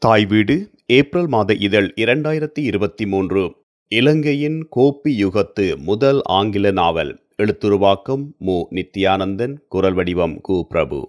தாய் 0.00 0.24
வீடு 0.24 0.70
ஏப்ரல் 0.86 1.26
மாத 1.26 1.54
இதழ் 1.54 1.92
இரண்டாயிரத்தி 1.96 2.58
இருபத்தி 2.58 3.06
மூன்று. 3.06 3.54
இலங்கையின் 3.88 4.68
கோப்பி 4.76 5.08
யுகத்து 5.08 5.76
முதல் 5.76 6.22
ஆங்கில 6.22 6.70
நாவல். 6.70 7.20
எழுத்துருவாக்கம் 7.38 8.24
மு. 8.38 8.66
நித்யானந்தன் 8.70 9.56
குரல் 9.68 9.92
வடிவம் 9.92 10.40
கு. 10.48 10.62
பிரபு. 10.62 11.08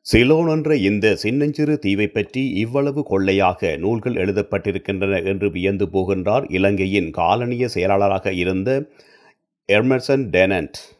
சிலோன் 0.00 0.50
என்ற 0.50 0.76
இந்த 0.76 1.16
சின்னஞ்சிறு 1.16 1.78
தீவை 1.78 2.08
பற்றி 2.08 2.50
இவ்வளவு 2.50 3.06
கொள்ளையாக 3.10 3.78
நூல்கள் 3.78 4.14
எழுதப்பட்டிருக்கின்றன 4.14 5.24
என்று 5.24 5.50
வியந்து 5.50 5.86
போகின்றார் 5.86 6.52
இலங்கையின் 6.52 7.10
காலனிய 7.10 7.64
செயலாளராக 7.64 8.32
இருந்த 8.32 8.90
எர்மர்சன் 9.68 10.24
டெனன்ட். 10.30 10.97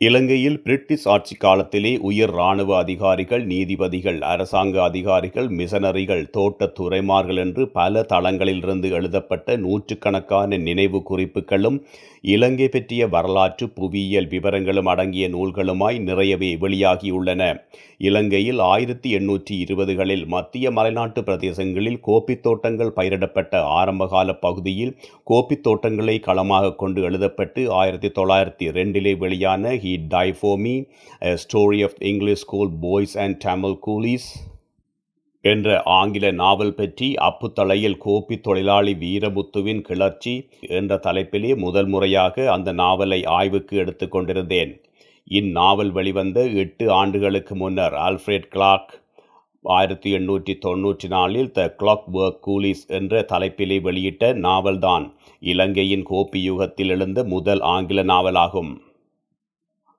இலங்கையில் 0.00 0.56
பிரிட்டிஷ் 0.58 1.06
ஆட்சி 1.08 1.34
காலத்திலே 1.36 1.90
உயர் 2.00 2.30
இராணுவ 2.30 2.70
அதிகாரிகள் 2.76 3.42
நீதிபதிகள் 3.44 4.20
அரசாங்க 4.24 4.76
அதிகாரிகள் 4.82 5.48
மிஷனரிகள் 5.50 6.22
தோட்டத் 6.30 6.74
துறைமார்கள் 6.78 7.40
என்று 7.44 7.64
பல 7.70 8.04
தளங்களிலிருந்து 8.12 8.90
எழுதப்பட்ட 8.90 9.56
நூற்றுக்கணக்கான 9.56 10.58
நினைவு 10.60 11.00
குறிப்புகளும் 11.02 11.76
இலங்கை 12.24 12.68
பற்றிய 12.68 13.02
வரலாற்று 13.06 13.66
புவியியல் 13.70 14.28
விவரங்களும் 14.28 14.90
அடங்கிய 14.92 15.26
நூல்களுமாய் 15.28 15.98
நிறையவே 16.00 16.50
வெளியாகியுள்ளன. 16.56 17.42
இலங்கையில் 18.00 18.60
ஆயிரத்தி 18.68 19.08
எண்ணூற்றி 19.16 19.54
இருபதுகளில் 19.64 20.24
மத்திய 20.26 20.66
மலைநாட்டு 20.70 21.20
பிரதேசங்களில் 21.20 22.00
கோப்பித் 22.00 22.42
தோட்டங்கள் 22.42 22.94
பயிரிடப்பட்ட 22.96 23.62
ஆரம்பகால 23.78 24.38
பகுதியில் 24.38 24.92
கோப்பித் 25.26 25.62
தோட்டங்களை 25.62 26.16
களமாக 26.20 26.74
கொண்டு 26.74 27.02
எழுதப்பட்டு 27.02 27.62
ஆயிரத்தி 27.72 28.10
தொள்ளாயிரத்தி 28.10 28.68
ரெண்டிலே 28.70 29.14
வெளியான 29.18 29.74
ஹி 29.90 29.96
டைஃபோமி 30.14 30.74
story 31.42 31.82
of 31.84 31.98
English 32.02 32.40
school 32.40 32.72
boys 32.80 33.18
and 33.18 33.42
Tamil 33.44 33.74
coolies 33.86 34.28
என்ற 35.44 35.82
ஆங்கில 35.82 36.30
நாவல் 36.30 36.74
பற்றி 36.74 37.14
அப்புத்தலையில் 37.14 37.96
கோப்பி 38.04 38.40
தொழிலாளி 38.40 38.92
வீரமுத்துவின் 38.94 39.80
கிளர்ச்சி 39.80 40.34
என்ற 40.60 41.00
தலைப்பிலே 41.02 41.56
முதல் 41.56 41.86
முறையாக 41.86 42.52
அந்த 42.52 42.72
நாவலை 42.72 43.24
ஆய்வுக்கு 43.24 43.76
எடுத்துக்கொண்டிருந்தேன் 43.84 44.72
இந்நாவல் 45.30 45.92
வெளிவந்த 45.92 46.40
எட்டு 46.62 46.90
ஆண்டுகளுக்கு 46.92 47.56
முன்னர் 47.56 47.92
ஆல்ஃபிரட் 47.92 48.50
கிளாக் 48.54 48.92
ஆயிரத்தி 49.64 50.12
எண்ணூற்றி 50.12 50.52
தொன்னூற்றி 50.66 51.08
நாலில் 51.08 51.50
த 51.52 51.74
கிளாக் 51.78 52.06
ஒர்க் 52.12 52.38
கூலிஸ் 52.46 52.84
என்ற 52.98 53.24
தலைப்பிலே 53.32 53.80
வெளியிட்ட 53.80 54.32
நாவல்தான் 54.32 55.06
இலங்கையின் 55.40 56.06
கோப்பி 56.10 56.40
யுகத்தில் 56.48 56.88
எழுந்த 56.88 57.24
முதல் 57.24 57.60
ஆங்கில 57.74 58.02
நாவலாகும். 58.02 58.72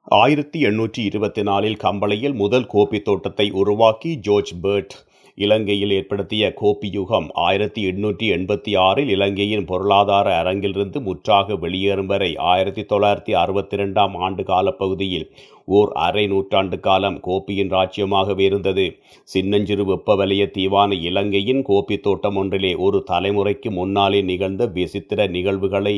ஆயிரத்தி 0.07 0.59
எண்ணூற்றி 0.65 1.01
இருபத்தி 1.03 1.41
நாலில் 1.43 1.77
கம்பளையில் 1.77 2.33
முதல் 2.33 2.65
கோப்பி 2.71 2.99
தோட்டத்தை 3.01 3.45
உருவாக்கி 3.51 4.09
ஜோர்ஜ் 4.17 4.51
பேர்ட் 4.63 4.93
இலங்கையில் 5.37 5.91
ஏற்படுத்திய 5.91 6.53
கோப்பி 6.61 6.87
யுகம் 6.91 7.27
ஆயிரத்தி 7.39 7.81
எண்ணூற்றி 7.89 8.25
எண்பத்தி 8.33 8.71
ஆறில் 8.77 9.07
இலங்கையின் 9.07 9.65
பொருளாதார 9.65 10.27
அரங்கிலிருந்து 10.41 11.01
முற்றாக 11.01 11.55
வெளியேறும் 11.55 12.05
வரை 12.05 12.35
ஆயிரத்தி 12.35 12.81
தொள்ளாயிரத்தி 12.81 13.35
அறுபத்தி 13.35 13.77
ரெண்டாம் 13.77 14.17
ஆண்டு 14.17 14.43
காலப்பகுதியில் 14.43 15.27
ஓர் 15.65 15.91
அரை 15.97 16.25
நூற்றாண்டு 16.27 16.79
காலம் 16.79 17.19
கோப்பியின் 17.19 17.69
ராஜ்யமாகவே 17.69 18.43
இருந்தது. 18.43 18.85
சின்னஞ்சிறு 19.29 19.85
வெப்ப 19.85 20.15
வலய 20.15 20.45
தீவான 20.51 20.93
இலங்கையின் 21.01 21.63
கோப்பி 21.63 21.99
தோட்டம் 21.99 22.35
ஒன்றிலே 22.35 22.75
ஒரு 22.75 23.03
தலைமுறைக்கு 23.11 23.71
முன்னாலே 23.71 24.21
நிகழ்ந்த 24.21 24.65
விசித்திர 24.65 25.27
நிகழ்வுகளை 25.27 25.95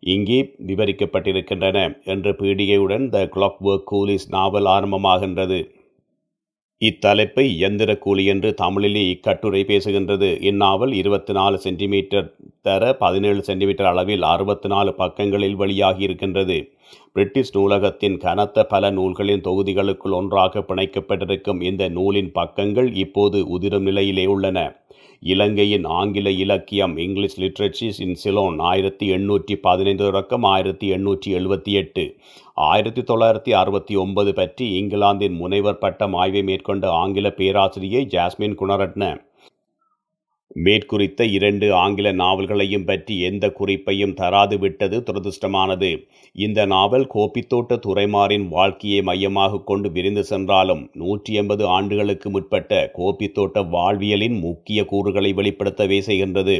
இங்கே 0.00 0.54
விவரிக்கப்பட்டிருக்கின்றன 0.66 2.02
என்ற 2.04 2.30
பீடிகையுடன் 2.30 3.08
the 3.08 3.24
clock 3.34 3.62
work 3.64 3.88
coolies 3.92 4.28
novel 4.28 4.64
ஆரம்பமாகின்றது. 4.64 5.74
இத்தலைப்பை 6.80 7.40
இயந்திர 7.40 7.98
கூலி 7.98 8.24
என்று 8.24 8.54
தமிழிலே 8.54 9.02
இக்கட்டுரை 9.12 9.64
பேசுகின்றது. 9.64 10.28
இந்நாவல் 10.40 10.92
இருபத்தி 10.92 11.32
நாலு 11.32 11.58
சென்டிமீட்டர் 11.58 12.34
தர 12.62 12.94
பதினேழு 12.94 13.42
சென்டிமீட்டர் 13.42 13.86
அளவில் 13.86 14.22
அறுபத்தி 14.22 14.68
நாலு 14.68 14.94
பக்கங்களில் 14.94 15.54
வெளியாகி 15.54 16.02
இருக்கின்றது. 16.02 16.68
பிரிட்டிஷ் 17.12 17.56
நூலகத்தின் 17.56 18.16
கனத்த 18.16 18.64
பல 18.64 18.90
நூல்களின் 18.90 19.40
தொகுதிகளுக்குள் 19.40 20.12
ஒன்றாக 20.12 20.60
பிணைக்கப்பட்டிருக்கும் 20.60 21.62
இந்த 21.62 21.88
நூலின் 21.88 22.32
பக்கங்கள் 22.32 22.94
இப்போது 22.94 23.48
உதிரும் 23.48 23.82
நிலையிலே 23.82 24.26
உள்ளன. 24.26 24.76
இலங்கையின் 25.20 25.84
ஆங்கில 25.84 26.30
இலக்கியம் 26.30 26.96
இங்கிலீஷ் 26.96 27.40
லிட்ரேச்சர்ஸ் 27.40 28.00
இன் 28.00 28.14
சிலோன் 28.14 28.58
ஆயிரத்தி 28.58 29.10
எண்ணூற்றி 29.10 29.54
பதினைந்து 29.54 30.04
தொடக்கம் 30.04 30.42
ஆயிரத்தி 30.42 30.90
எண்ணூற்றி 30.90 31.26
எழுபத்தி 31.26 31.72
எட்டு. 31.72 32.16
ஆயிரத்தி 32.54 33.00
தொள்ளாயிரத்தி 33.00 33.50
அறுபத்தி 33.50 33.96
ஒன்பது 33.96 34.34
பற்றி 34.34 34.80
இங்கிலாந்தின் 34.80 35.34
முனைவர் 35.34 35.78
பட்டம் 35.78 36.14
ஆய்வை 36.14 36.42
மேற்கொண்ட 36.42 36.90
ஆங்கில 36.90 37.28
பேராசிரியை 37.28 38.04
ஜாஸ்மின் 38.04 38.54
குணரட்ன 38.54 39.24
மேற்குறித்த 40.50 41.24
இரண்டு 41.26 41.66
ஆங்கில 41.74 42.12
நாவல்களையும் 42.12 42.84
பற்றி 42.84 43.14
எந்த 43.20 43.46
குறிப்பையும் 43.50 44.14
தராது 44.14 44.58
விட்டது 44.58 44.96
துரதிருஷ்டமானது. 45.00 45.90
இந்த 46.36 46.66
நாவல் 46.66 47.06
கோப்பித்தோட்ட 47.14 47.78
துறைமாரின் 47.86 48.46
வாழ்க்கையை 48.48 49.02
மையமாக 49.02 49.60
கொண்டு 49.60 49.90
விரிந்து 49.90 50.24
சென்றாலும் 50.24 50.82
நூற்றி 50.92 51.34
எண்பது 51.34 51.66
ஆண்டுகளுக்கு 51.66 52.30
முற்பட்ட 52.30 52.90
கோப்பித்தோட்ட 52.98 53.64
வாழ்வியலின் 53.68 54.38
முக்கிய 54.38 54.84
கூறுகளை 54.84 55.32
வெளிப்படுத்தவே 55.34 56.00
செய்கின்றது. 56.06 56.56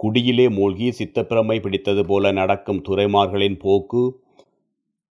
குடியிலே 0.00 0.46
மூழ்கி 0.48 0.88
சித்தப்பிரமை 0.90 1.58
பிடித்தது 1.60 2.02
போல 2.04 2.32
நடக்கும் 2.32 2.84
துறைமார்களின் 2.88 3.58
போக்கு 3.58 4.02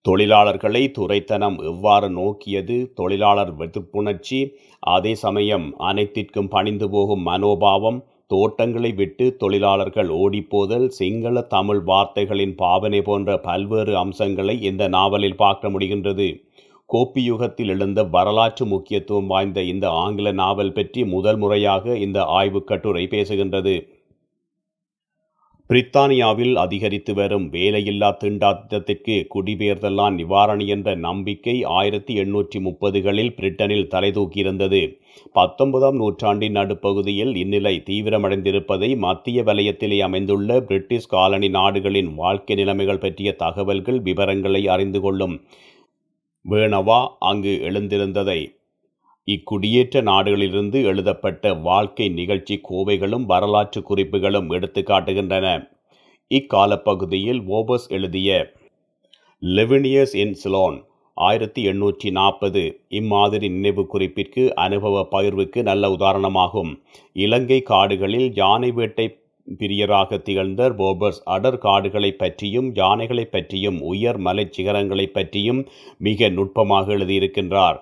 தொழிலாளர்களை 0.05 0.81
துரைத்தனம் 0.91 1.55
எவ்வாறு 1.63 2.09
நோக்கியது? 2.09 2.75
தொழிலாளர் 2.93 3.53
வெறுப்புணர்ச்சி 3.57 4.39
அதே 4.79 5.13
சமயம் 5.15 5.65
அனைத்திற்கும் 5.77 6.47
பணிந்து 6.47 6.89
போகும் 6.89 7.23
மனோபாவம் 7.23 7.97
தோட்டங்களை 8.27 8.91
விட்டு 8.91 9.25
தொழிலாளர்கள் 9.37 10.09
ஓடிப்போதல் 10.09 10.85
சிங்கள 10.89 11.41
தமிழ் 11.41 11.81
வார்த்தைகளின் 11.83 12.55
பாவனை 12.55 13.01
போன்ற 13.01 13.37
பல்வேறு 13.37 13.93
அம்சங்களை 13.97 14.55
இந்த 14.61 14.83
நாவலில் 14.87 15.35
பார்க்க 15.35 15.69
முடிகின்றது. 15.69 16.27
கோப்பியுகத்தில் 16.89 17.67
எழுந்த 17.67 17.99
வரலாற்று 18.15 18.65
முக்கியத்துவம் 18.65 19.27
வாய்ந்த 19.27 19.59
இந்த 19.63 19.85
ஆங்கில 20.03 20.31
நாவல் 20.31 20.73
பற்றி 20.73 21.03
முதல் 21.05 21.37
முறையாக 21.37 21.97
இந்த 21.97 22.19
ஆய்வுக் 22.39 22.67
கட்டுரை 22.67 23.05
பேசுகின்றது. 23.11 23.75
பிரித்தானியாவில் 25.69 26.55
அதிகரித்து 26.55 27.13
வரும் 27.13 27.51
வேலையில்லா 27.51 28.09
திண்டாட்டத்திற்கு 28.23 29.25
குடிபெயர்தலான் 29.33 30.15
நிவாரணி 30.15 30.67
என்ற 30.67 30.95
நம்பிக்கை 30.95 31.63
ஆயிரத்தி 31.63 32.19
எண்ணூற்றி 32.19 32.59
முப்பதுகளில் 32.59 33.31
பிரிட்டனில் 33.37 33.89
தலைதூக்கியிருந்தது. 33.93 34.99
பத்தொன்பதாம் 35.33 35.95
நூற்றாண்டின் 35.95 36.51
நடுப்பகுதியில் 36.51 37.35
இந்நிலை 37.35 37.83
தீவிரமடைந்திருப்பதை 37.85 38.97
மத்திய 38.97 39.43
வலயத்திலே 39.43 39.99
அமைந்துள்ள 39.99 40.61
பிரிட்டிஷ் 40.61 41.09
காலனி 41.09 41.49
நாடுகளின் 41.49 42.13
வாழ்க்கை 42.13 42.55
நிலைமைகள் 42.55 42.97
பற்றிய 42.97 43.31
தகவல்கள் 43.35 44.01
விவரங்களை 44.01 44.67
அறிந்து 44.67 45.01
கொள்ளும். 45.01 45.41
வேணவா 46.49 47.07
அங்கு 47.19 47.61
எழுந்திருந்ததை 47.63 48.39
இக்குடியேற்ற 49.27 50.01
நாடுகளிலிருந்து 50.09 50.79
எழுதப்பட்ட 50.89 51.53
வாழ்க்கை 51.67 52.07
நிகழ்ச்சி 52.17 52.55
கோவைகளும் 52.69 53.23
வரலாற்று 53.31 53.79
குறிப்புகளும் 53.81 54.49
எடுத்து 54.49 54.81
காட்டுகின்றன. 54.81 55.45
இக்காலப்பகுதியில் 56.31 57.41
ஓபஸ் 57.59 57.87
எழுதிய 57.97 58.29
லெவினியஸ் 59.41 60.13
இன் 60.23 60.35
சிலோன் 60.41 60.77
ஆயிரத்தி 61.17 61.61
எண்ணூற்றி 61.71 62.09
நாற்பது 62.11 62.61
இம்மாதிரி 62.99 63.47
நினைவு 63.49 63.83
குறிப்பிற்கு 63.93 64.43
அனுபவ 64.65 65.01
பகிர்வுக்கு 65.11 65.59
நல்ல 65.69 65.89
உதாரணமாகும். 65.89 66.71
இலங்கை 67.15 67.59
காடுகளில் 67.71 68.27
யானை 68.41 68.71
வேட்டை 68.71 69.07
பிரியராக 69.59 70.21
திகழ்ந்த 70.27 70.69
போபர்ஸ் 70.79 71.21
அடர் 71.35 71.59
காடுகளை 71.65 72.11
பற்றியும் 72.21 72.69
யானைகளை 72.75 73.25
பற்றியும் 73.25 73.81
உயர் 73.93 74.19
மலை 74.27 74.45
சிகரங்களை 74.57 75.07
பற்றியும் 75.17 75.61
மிக 75.97 76.29
நுட்பமாக 76.37 76.93
எழுதியிருக்கின்றார். 76.97 77.79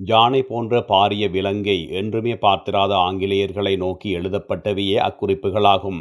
யானை 0.00 0.40
போன்ற 0.42 0.80
பாரிய 0.88 1.24
விலங்கை 1.30 1.76
என்றுமே 1.90 2.34
பார்த்திராத 2.34 2.92
ஆங்கிலேயர்களை 3.06 3.72
நோக்கி 3.76 4.08
எழுதப்பட்டவையே 4.18 4.96
அக்குறிப்புகளாகும். 5.08 6.00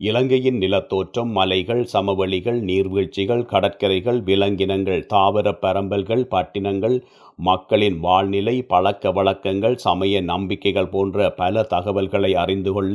இலங்கையின் 0.00 0.58
நிலத்தோற்றம் 0.58 1.30
மலைகள் 1.32 1.80
சமவெளிகள் 1.84 2.58
நீர்வீழ்ச்சிகள் 2.60 3.44
கடற்கரைகள் 3.44 4.20
விலங்கினங்கள் 4.20 5.02
தாவர 5.06 5.52
பரம்பல்கள் 5.60 6.24
பட்டினங்கள் 6.24 6.96
மக்களின் 7.38 7.98
வாழ்நிலை 8.00 8.56
பழக்க 8.66 9.12
வழக்கங்கள் 9.12 9.76
சமய 9.76 10.20
நம்பிக்கைகள் 10.20 10.90
போன்ற 10.90 11.30
பல 11.30 11.62
தகவல்களை 11.62 12.32
அறிந்து 12.34 12.72
கொள்ள 12.72 12.94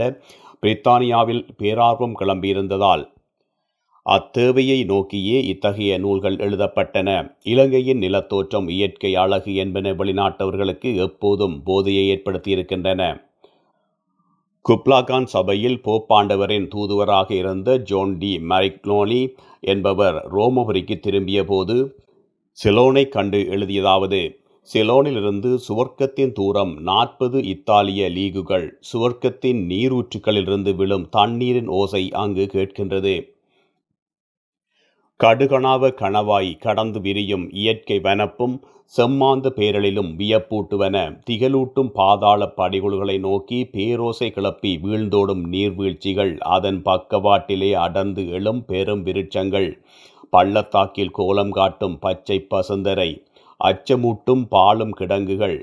பிரித்தானியாவில் 0.62 1.44
பேரார்வம் 1.58 2.18
கிளம்பியிருந்ததால் 2.22 3.04
அத்தேவையை 4.06 4.86
நோக்கியே 4.86 5.44
இத்தகைய 5.44 5.98
நூல்கள் 5.98 6.36
எழுதப்பட்டன. 6.36 7.36
இலங்கையின் 7.44 8.00
நிலத்தோற்றம் 8.00 8.70
இயற்கை 8.70 9.16
அழகு 9.16 9.56
என்பன 9.56 9.94
வெளிநாட்டவர்களுக்கு 9.94 10.96
எப்போதும் 10.96 11.64
போதையை 11.64 12.08
ஏற்படுத்தியிருக்கின்றன. 12.10 13.30
குப்லாகான் 14.62 15.24
சபையில் 15.24 15.82
போப்பாண்டவரின் 15.84 16.68
தூதுவராக 16.68 17.34
இருந்த 17.34 17.78
ஜோன் 17.78 18.18
டி 18.18 18.38
மரிக்னோலி 18.38 19.36
என்பவர் 19.60 20.28
ரோமபுரிக்கு 20.32 21.00
திரும்பிய 21.00 21.46
போது 21.46 21.98
சிலோனை 22.64 23.10
கண்டு 23.10 23.38
எழுதியதாவது 23.38 24.42
சிலோனிலிருந்து 24.74 25.60
சுவர்க்கத்தின் 25.68 26.32
தூரம் 26.32 26.80
நாற்பது 26.80 27.44
இத்தாலிய 27.44 28.10
லீகுகள் 28.10 28.68
சுவர்க்கத்தின் 28.94 29.62
நீரூற்றுகளிலிருந்து 29.70 30.76
விழும் 30.76 31.10
தண்ணீரின் 31.10 31.68
ஓசை 31.68 32.12
அங்கு 32.12 32.50
கேட்கின்றது. 32.54 33.33
கடுகணாவ 35.20 35.90
கணவாய் 36.00 36.50
கடந்து 36.58 37.00
விரியும் 37.00 37.44
இயற்கை 37.52 38.00
வனப்பும் 38.00 38.56
செம்மாந்த 38.98 39.50
பேரலிலும் 39.58 40.10
வியப்பூட்டுவன 40.18 40.96
திகழூட்டும் 41.30 41.92
பாதாள 41.94 42.54
படிகுள்களை 42.58 43.20
நோக்கி 43.20 43.60
பேரோசை 43.74 44.30
கிளப்பி 44.32 44.72
வீழ்ந்தோடும் 44.84 45.44
நீர்வீழ்ச்சிகள் 45.48 46.34
அதன் 46.48 46.82
பக்கவாட்டிலே 46.86 47.72
அடர்ந்து 47.86 48.30
எழும் 48.30 48.66
பெரும் 48.66 49.06
விருட்சங்கள். 49.06 49.70
பள்ளத்தாக்கில் 50.30 51.12
கோலம் 51.12 51.52
காட்டும் 51.52 52.00
பச்சை 52.00 52.38
பசுந்தரை 52.50 53.10
அச்சமூட்டும் 53.60 54.44
பாலும் 54.50 54.92
கிடங்குகள் 54.92 55.58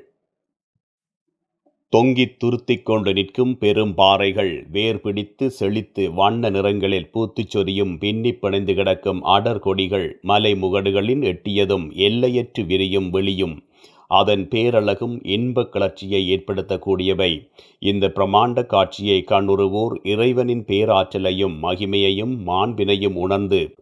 தொங்கித் 1.96 2.36
துருத்திக் 2.44 2.82
கொண்டு 2.82 3.12
நிற்கும் 3.12 3.58
பெரும் 3.58 3.94
பாறைகள் 3.94 4.66
வேர் 4.70 5.00
பிடித்து 5.00 5.50
செழித்து 5.50 6.12
வண்ண 6.12 6.50
நிறங்களில் 6.50 7.10
பூத்துச் 7.14 7.48
சொரியும் 7.48 7.98
பின்னிப் 7.98 8.38
பிணைந்து 8.42 8.74
கிடக்கும் 8.74 9.24
அடர் 9.24 9.58
கொடிகள் 9.58 10.18
மலை 10.22 10.52
முகடுகளின் 10.52 11.22
எட்டியதும் 11.22 11.92
எல்லையற்று 11.92 12.66
விரியும் 12.66 13.10
வெளியும். 13.10 13.64
அதன் 14.08 14.48
பேரழகும் 14.48 15.26
இன்பக் 15.26 15.72
கிளர்ச்சியை 15.72 16.36
ஏற்படுத்தக்கூடியவை. 16.36 17.50
இந்த 17.78 18.12
பிரமாண்ட 18.14 18.66
காட்சியை 18.66 19.24
கண்ணுறுவோர் 19.26 19.96
இறைவனின் 20.02 20.64
பேராற்றலையும் 20.64 21.62
மகிமையையும் 21.62 22.36
மாண்பினையும் 22.46 23.14
உணர்ந்து 23.14 23.74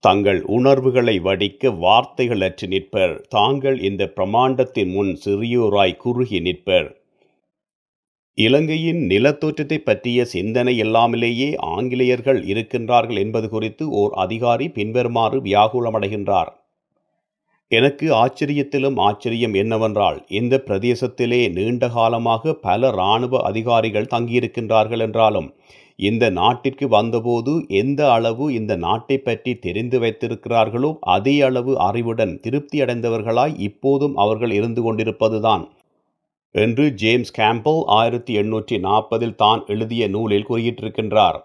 தங்கள் 0.00 0.42
உணர்வுகளை 0.42 1.20
வடிக்க 1.20 1.70
வார்த்தைகளற்று 1.70 2.66
நிற்பர். 2.66 3.20
தாங்கள் 3.28 3.80
இந்த 3.80 4.12
பிரமாண்டத்தின் 4.16 4.92
முன் 4.92 5.18
சிறியோராய் 5.24 5.96
குறுகி 5.96 6.40
நிற்பர். 6.40 7.03
இலங்கையின் 8.38 9.00
நிலத்தோற்றத்தை 9.10 9.76
பற்றிய 9.78 10.24
சிந்தனை 10.24 10.72
இல்லாமலேயே 10.76 11.48
ஆங்கிலேயர்கள் 11.74 12.40
இருக்கின்றார்கள் 12.44 13.18
என்பது 13.18 13.48
குறித்து 13.48 13.84
ஓர் 14.00 14.12
அதிகாரி 14.14 14.66
பின்வருமாறு 14.68 15.36
வியாகுலமடைகின்றார். 15.40 16.50
எனக்கு 17.70 18.06
ஆச்சரியத்திலும் 18.14 18.98
ஆச்சரியம் 18.98 19.54
என்னவென்றால் 19.54 20.18
இந்த 20.28 20.54
பிரதேசத்திலே 20.66 21.40
நீண்ட 21.58 21.88
காலமாக 21.88 22.54
பல 22.66 22.90
இராணுவ 22.90 23.42
அதிகாரிகள் 23.42 24.10
தங்கியிருக்கின்றார்கள் 24.14 25.04
என்றாலும் 25.06 25.48
இந்த 25.98 26.24
நாட்டிற்கு 26.30 26.86
வந்தபோது 26.88 27.52
எந்த 27.82 28.00
அளவு 28.12 28.44
இந்த 28.54 28.72
நாட்டை 28.76 29.18
பற்றி 29.18 29.52
தெரிந்து 29.58 29.98
வைத்திருக்கிறார்களோ 29.98 30.90
அதே 31.16 31.40
அளவு 31.40 31.72
அறிவுடன் 31.88 32.34
திருப்தி 32.40 32.78
அடைந்தவர்களாய் 32.82 33.54
இப்போதும் 33.68 34.16
அவர்கள் 34.16 34.50
இருந்து 34.50 34.82
கொண்டிருப்பதுதான். 34.82 35.64
என்று 36.54 36.84
ஜேம்ஸ் 37.02 37.34
கேம்பல் 37.38 37.82
ஆயிரத்தி 37.96 38.32
எண்ணூற்றி 38.40 38.76
நாற்பதில் 38.86 39.38
தான் 39.42 39.62
எழுதிய 39.74 40.04
நூலில் 40.14 40.48
குறியிட்டிருக்கின்றார். 40.50 41.38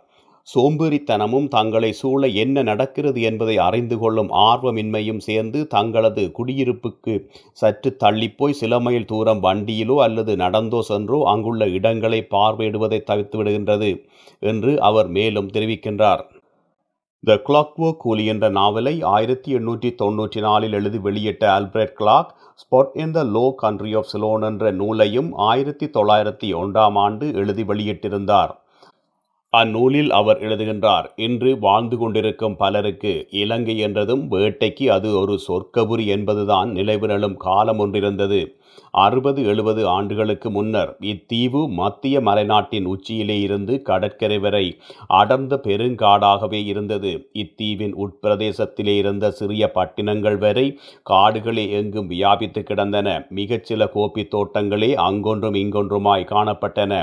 சோம்பேறித்தனமும் 0.48 1.48
தங்களை 1.56 1.90
சூழ 2.00 2.22
என்ன 2.44 2.62
நடக்கிறது 2.70 3.20
என்பதை 3.30 3.56
அறிந்து 3.66 3.96
கொள்ளும் 4.04 4.32
ஆர்வமின்மையும் 4.46 5.22
சேர்ந்து 5.28 5.60
தங்களது 5.74 6.24
குடியிருப்புக்கு 6.38 7.16
சற்று 7.62 7.90
தள்ளிப்போய் 8.04 8.60
சில 8.62 8.80
மைல் 8.86 9.10
தூரம் 9.12 9.44
வண்டியிலோ 9.46 9.98
அல்லது 10.08 10.36
நடந்தோ 10.44 10.82
சென்றோ 10.90 11.20
அங்குள்ள 11.34 11.68
இடங்களை 11.78 12.22
பார்வையிடுவதை 12.36 13.00
தவிர்த்து 13.10 13.38
விடுகின்றது 13.40 13.92
என்று 14.44 14.74
அவர் 14.90 15.10
மேலும் 15.18 15.52
தெரிவிக்கின்றார். 15.56 16.24
த 17.24 17.34
கிளாக்வோ 17.48 17.88
கூலி 17.98 18.24
என்ற 18.26 18.46
நாவலை 18.50 18.94
ஆயிரத்தி 19.14 19.50
எண்ணூற்றி 19.58 19.90
தொன்னூற்றி 20.02 20.40
நாலில் 20.46 20.76
எழுதி 20.78 21.00
வெளியிட்ட 21.08 21.44
Albert 21.56 21.92
Clark 22.00 22.30
spot 22.62 22.94
in 23.04 23.12
the 23.12 23.24
low 23.34 23.44
country 23.64 23.92
of 23.94 24.08
Ceylon 24.12 24.46
என்ற 24.50 24.72
நூலையும் 24.72 25.30
ஆயிரத்தி 25.48 25.88
தொள்ளாயிரத்தி 25.98 26.50
ஒன்றாம் 26.62 26.98
ஆண்டு 27.04 27.26
எழுதி 27.42 27.64
வெளியிட்டிருந்தார். 27.64 28.54
அந்நூலில் 29.54 30.12
அவர் 30.12 30.40
எழுதுகின்றார் 30.40 31.06
இன்று 31.16 31.52
வாழ்ந்து 31.60 31.98
கொண்டிருக்கும் 31.98 32.56
பலருக்கு 32.56 33.14
இலங்கை 33.32 33.76
என்றதும் 33.78 34.24
வேட்டைக்கு 34.32 34.86
அது 34.88 35.20
ஒரு 35.20 35.40
சொர்க்கபுரி 35.48 36.06
என்பதுதான் 36.06 36.70
நிலைவிரலும் 36.72 37.38
காலம் 37.38 37.80
ஒன்றிருந்தது. 37.80 38.40
அறுபது 38.92 39.46
எழுபது 39.46 39.88
ஆண்டுகளுக்கு 39.88 40.50
முன்னர் 40.50 40.92
இத்தீவு 41.04 41.62
மத்திய 41.70 42.20
மலைநாட்டின் 42.20 42.86
உச்சியிலே 42.86 43.38
இருந்து 43.40 43.82
கடற்கரை 43.82 44.38
வரை 44.40 44.64
அடர்ந்த 45.08 45.60
பெருங்காடாகவே 45.64 46.62
இருந்தது. 46.66 47.12
இத்தீவின் 47.34 47.96
உட்பிரதேசத்திலே 48.06 48.96
இருந்த 48.98 49.32
சிறிய 49.32 49.72
பட்டினங்கள் 49.76 50.38
வரை 50.38 50.66
காடுகளே 51.04 51.66
எங்கும் 51.70 52.08
வியாபித்து 52.08 52.64
கிடந்தன. 52.64 53.18
மிகச்சில 53.36 53.90
கோப்பி 53.96 54.26
தோட்டங்களே 54.36 54.92
அங்கொன்றும் 55.08 55.54
இங்கொன்றுமாய் 55.56 56.30
காணப்பட்டன. 56.34 56.94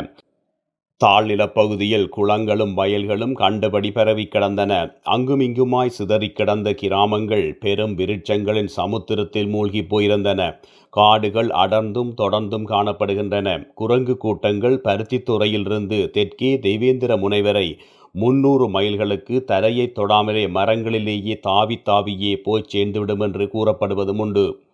தாழ்நிலப்பகுதியில் 1.05 2.07
குளங்களும் 2.09 2.73
வயல்களும் 2.77 3.33
கண்டபடி 3.33 3.93
பரவி 3.93 4.27
கிடந்தன. 4.27 4.73
அங்குமிங்குமாய் 5.05 5.87
சிதறி 5.87 6.29
கிடந்த 6.29 6.75
கிராமங்கள் 6.75 7.59
பெரும் 7.61 7.99
விருட்சங்களின் 7.99 8.65
சமுத்திரத்தில் 8.65 9.47
மூழ்கி 9.47 9.81
போயிருந்தன. 9.81 10.59
காடுகள் 10.91 11.47
அடர்ந்தும் 11.47 12.13
தொடர்ந்தும் 12.17 12.67
காணப்படுகின்றன. 12.69 13.67
குரங்கு 13.75 14.17
கூட்டங்கள் 14.17 14.81
பருத்தித்துறையிலிருந்து 14.85 16.11
தெற்கே 16.11 16.59
தேவேந்திர 16.59 17.17
முனைவரை 17.17 17.79
முன்னூறு 18.13 18.71
மைல்களுக்கு 18.71 19.45
தரையை 19.45 19.93
தொடாமலே 19.95 20.45
மரங்களிலேயே 20.55 21.39
தாவி 21.39 21.79
தாவியே 21.85 22.37
போய் 22.37 22.71
சேர்ந்துவிடும் 22.75 23.21
என்று 23.21 23.45
கூறப்படுவதும் 23.55 24.19
உண்டு. 24.19 24.66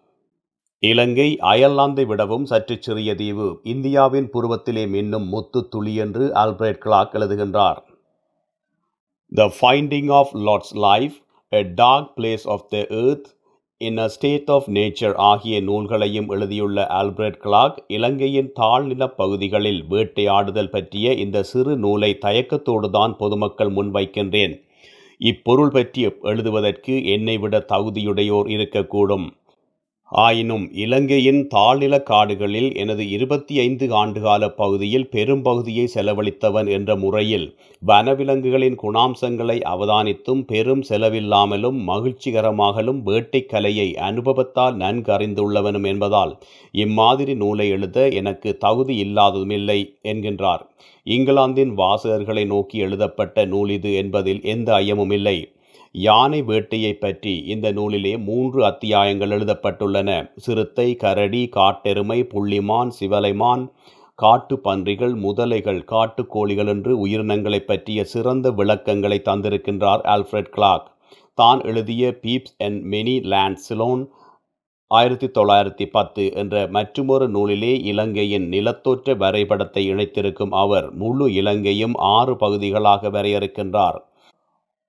இலங்கை 0.83 1.39
அயர்லாந்தை 1.41 2.07
விடவும் 2.07 2.45
சற்று 2.45 2.77
சிறிய 2.81 3.15
தீவு. 3.15 3.61
இந்தியாவின் 3.63 4.31
புருவத்திலே 4.33 4.85
மின்னும் 4.95 5.27
முத்து 5.27 5.69
துளி 5.69 5.95
என்று 5.95 6.25
Alfred 6.35 6.81
Clark 6.85 7.13
எழுதுகின்றார். 7.19 7.79
The 9.33 9.45
finding 9.59 10.11
of 10.13 10.33
lots 10.37 10.73
life 10.73 11.17
a 11.49 11.63
dark 11.63 12.11
place 12.17 12.47
of 12.47 12.65
the 12.69 12.79
earth 12.79 13.29
in 13.77 13.99
a 13.99 14.09
state 14.09 14.51
of 14.51 14.67
nature 14.69 15.15
ஆகிய 15.15 15.61
நூல்களையும் 15.61 16.29
எழுதியுள்ள 16.29 16.87
ஆல்பிரட் 16.91 17.39
கிளாக் 17.45 17.79
இலங்கையின் 17.87 18.51
தாழ்நிலப் 18.61 19.17
பகுதிகளில் 19.17 19.85
வேட்டையாடுதல் 19.91 20.71
பற்றிய 20.71 21.13
இந்த 21.13 21.43
சிறு 21.43 21.77
நூலை 21.77 22.19
தயக்கத்தோடு 22.21 22.91
தான் 22.91 23.17
பொதுமக்கள் 23.17 23.73
முன்வைக்கின்றேன். 23.73 24.57
இப்பொருள் 25.21 25.71
பற்றி 25.71 26.03
எழுதுவதற்கு 26.23 27.05
என்னை 27.05 27.39
விட 27.39 27.65
தகுதியுடையோர் 27.69 28.51
இருக்கக்கூடும். 28.57 29.29
ஆயினும் 30.13 30.65
இலங்கையின் 30.75 31.49
தாழ்நில 31.55 32.03
காடுகளில் 32.03 32.75
எனது 32.75 33.09
இருபத்தி 33.11 33.59
ஐந்து 33.59 33.87
ஆண்டுகால 33.89 34.49
பகுதியில் 34.49 35.09
பெரும்பகுதியை 35.09 35.89
செலவழித்தவன் 35.95 36.69
என்ற 36.71 36.97
முறையில் 36.97 37.47
வனவிலங்குகளின் 37.83 38.77
குணாம்சங்களை 38.83 39.57
அவதானித்தும் 39.63 40.43
பெரும் 40.45 40.83
செலவில்லாமலும் 40.89 41.79
மகிழ்ச்சிகரமாகலும் 41.87 43.01
வேட்டைக்கலையை 43.07 43.95
அனுபவத்தால் 43.97 44.77
நன்கறிந்துள்ளவனும் 44.77 45.85
என்பதால் 45.85 46.35
இம்மாதிரி 46.73 47.35
நூலை 47.35 47.69
எழுத 47.69 48.09
எனக்கு 48.09 48.59
தகுதி 48.59 48.97
இல்லாததுமில்லை 49.05 49.81
என்கின்றார். 50.03 50.63
இங்கிலாந்தின் 51.05 51.75
வாசகர்களை 51.79 52.47
நோக்கி 52.47 52.79
எழுதப்பட்ட 52.79 53.45
நூல் 53.45 53.71
இது 53.71 53.95
என்பதில் 53.95 54.43
எந்த 54.43 54.75
ஐயமும் 54.75 55.13
இல்லை. 55.13 55.53
யானை 55.95 56.39
வேட்டையை 56.43 56.93
பற்றி 56.95 57.33
இந்த 57.55 57.67
நூலிலே 57.73 58.13
மூன்று 58.29 58.61
அத்தியாயங்கள் 58.65 59.31
எழுதப்பட்டுள்ளன. 59.31 60.11
சிறுத்தை 60.37 60.87
கரடி 61.03 61.43
காட்டெருமை 61.57 62.19
புள்ளிமான் 62.35 62.93
சிவலைமான் 62.99 63.65
காட்டு 64.19 64.57
பன்றிகள் 64.59 65.15
முதலைகள் 65.25 65.81
காட்டுக்கோழிகள் 65.93 66.67
என்று 66.67 66.93
உயிரினங்களை 66.99 67.61
பற்றிய 67.61 68.01
சிறந்த 68.05 68.51
விளக்கங்களை 68.51 69.19
தந்திருக்கின்றார் 69.25 70.03
ஆல்ஃபிரட் 70.15 70.51
கிளாக். 70.57 70.87
தான் 71.39 71.61
எழுதிய 71.61 72.11
peeps 72.23 72.57
and 72.59 72.81
many 72.93 73.15
land 73.33 73.61
Ceylon 73.69 74.03
ஆயிரத்தி 74.91 75.29
தொள்ளாயிரத்தி 75.37 75.87
பத்து 75.91 76.23
என்ற 76.41 76.55
மற்றுமொரு 76.77 77.27
நூலிலே 77.29 77.73
இலங்கையின் 77.91 78.47
நிலத்தோற்ற 78.55 79.15
வரைபடத்தை 79.17 79.83
இணைத்திருக்கும் 79.93 80.55
அவர் 80.63 80.89
முழு 80.93 81.27
இலங்கையும் 81.33 81.95
ஆறு 82.17 82.35
பகுதிகளாக 82.37 83.11
வரையறுக்கின்றார். 83.11 83.99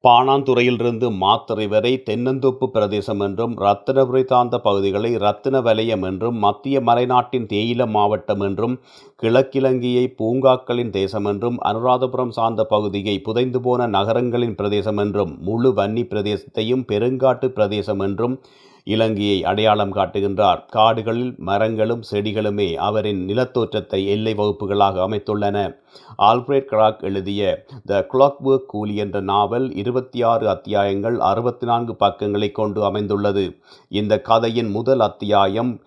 பாணாந்துறையிலிருந்து 0.04 1.08
மாத்தறை 1.20 1.66
வரை 1.68 1.92
தென்னந்தோப்பு 2.08 2.66
பிரதேசம் 2.68 3.22
என்றும் 3.22 3.54
ரத்தினபுரி 3.60 4.24
சார்ந்த 4.24 4.56
பகுதிகளை 4.60 5.12
ரத்தின 5.18 5.62
வலயம் 5.62 6.04
என்றும் 6.04 6.38
மத்திய 6.38 6.80
மலைநாட்டின் 6.82 7.48
தேயில 7.50 7.86
மாவட்டம் 7.88 8.42
என்றும் 8.42 8.76
கிழக்கிழங்கியை 9.24 10.04
பூங்காக்களின் 10.18 10.92
தேசம் 10.92 11.30
என்றும் 11.32 11.60
அனுராதபுரம் 11.64 12.36
சார்ந்த 12.36 12.66
பகுதியை 12.66 13.16
புதைந்து 13.22 13.62
போன 13.62 13.88
நகரங்களின் 13.90 14.58
பிரதேசம் 14.58 15.00
என்றும் 15.00 15.34
முழு 15.42 15.72
வன்னி 15.74 16.06
பிரதேசத்தையும் 16.08 16.86
பெருங்காட்டு 16.92 17.50
பிரதேசம் 17.54 18.04
என்றும் 18.04 18.36
இலங்கையை 18.84 19.44
அடையாளம் 19.44 19.96
காட்டுகின்றார். 19.96 20.66
காடுகளில் 20.68 21.34
மரங்களும் 21.38 22.04
செடிகளுமே 22.12 22.74
அவரின் 22.74 23.28
நிலத்தோற்றத்தை 23.28 24.06
எல்லை 24.06 24.34
வகுப்புகளாக 24.34 25.00
அமைத்துள்ளன. 25.08 25.76
ஆல்பிரேட் 26.18 26.68
கிராக் 26.72 27.04
எழுதிய 27.04 27.66
த 27.86 28.08
கிளாக்வர்க் 28.14 28.66
கூலி 28.66 28.96
என்ற 28.96 29.22
நாவல் 29.22 29.74
இருபத்தி 29.74 30.22
ஆறு 30.22 30.50
அத்தியாயங்கள் 30.50 31.20
அறுபத்தி 31.20 31.66
நான்கு 31.66 31.96
பக்கங்களை 31.96 32.52
கொண்டு 32.52 32.84
அமைந்துள்ளது. 32.84 33.58
இந்த 33.88 34.22
கதையின் 34.22 34.70
முதல் 34.70 35.00
அத்தியாயம் 35.00 35.82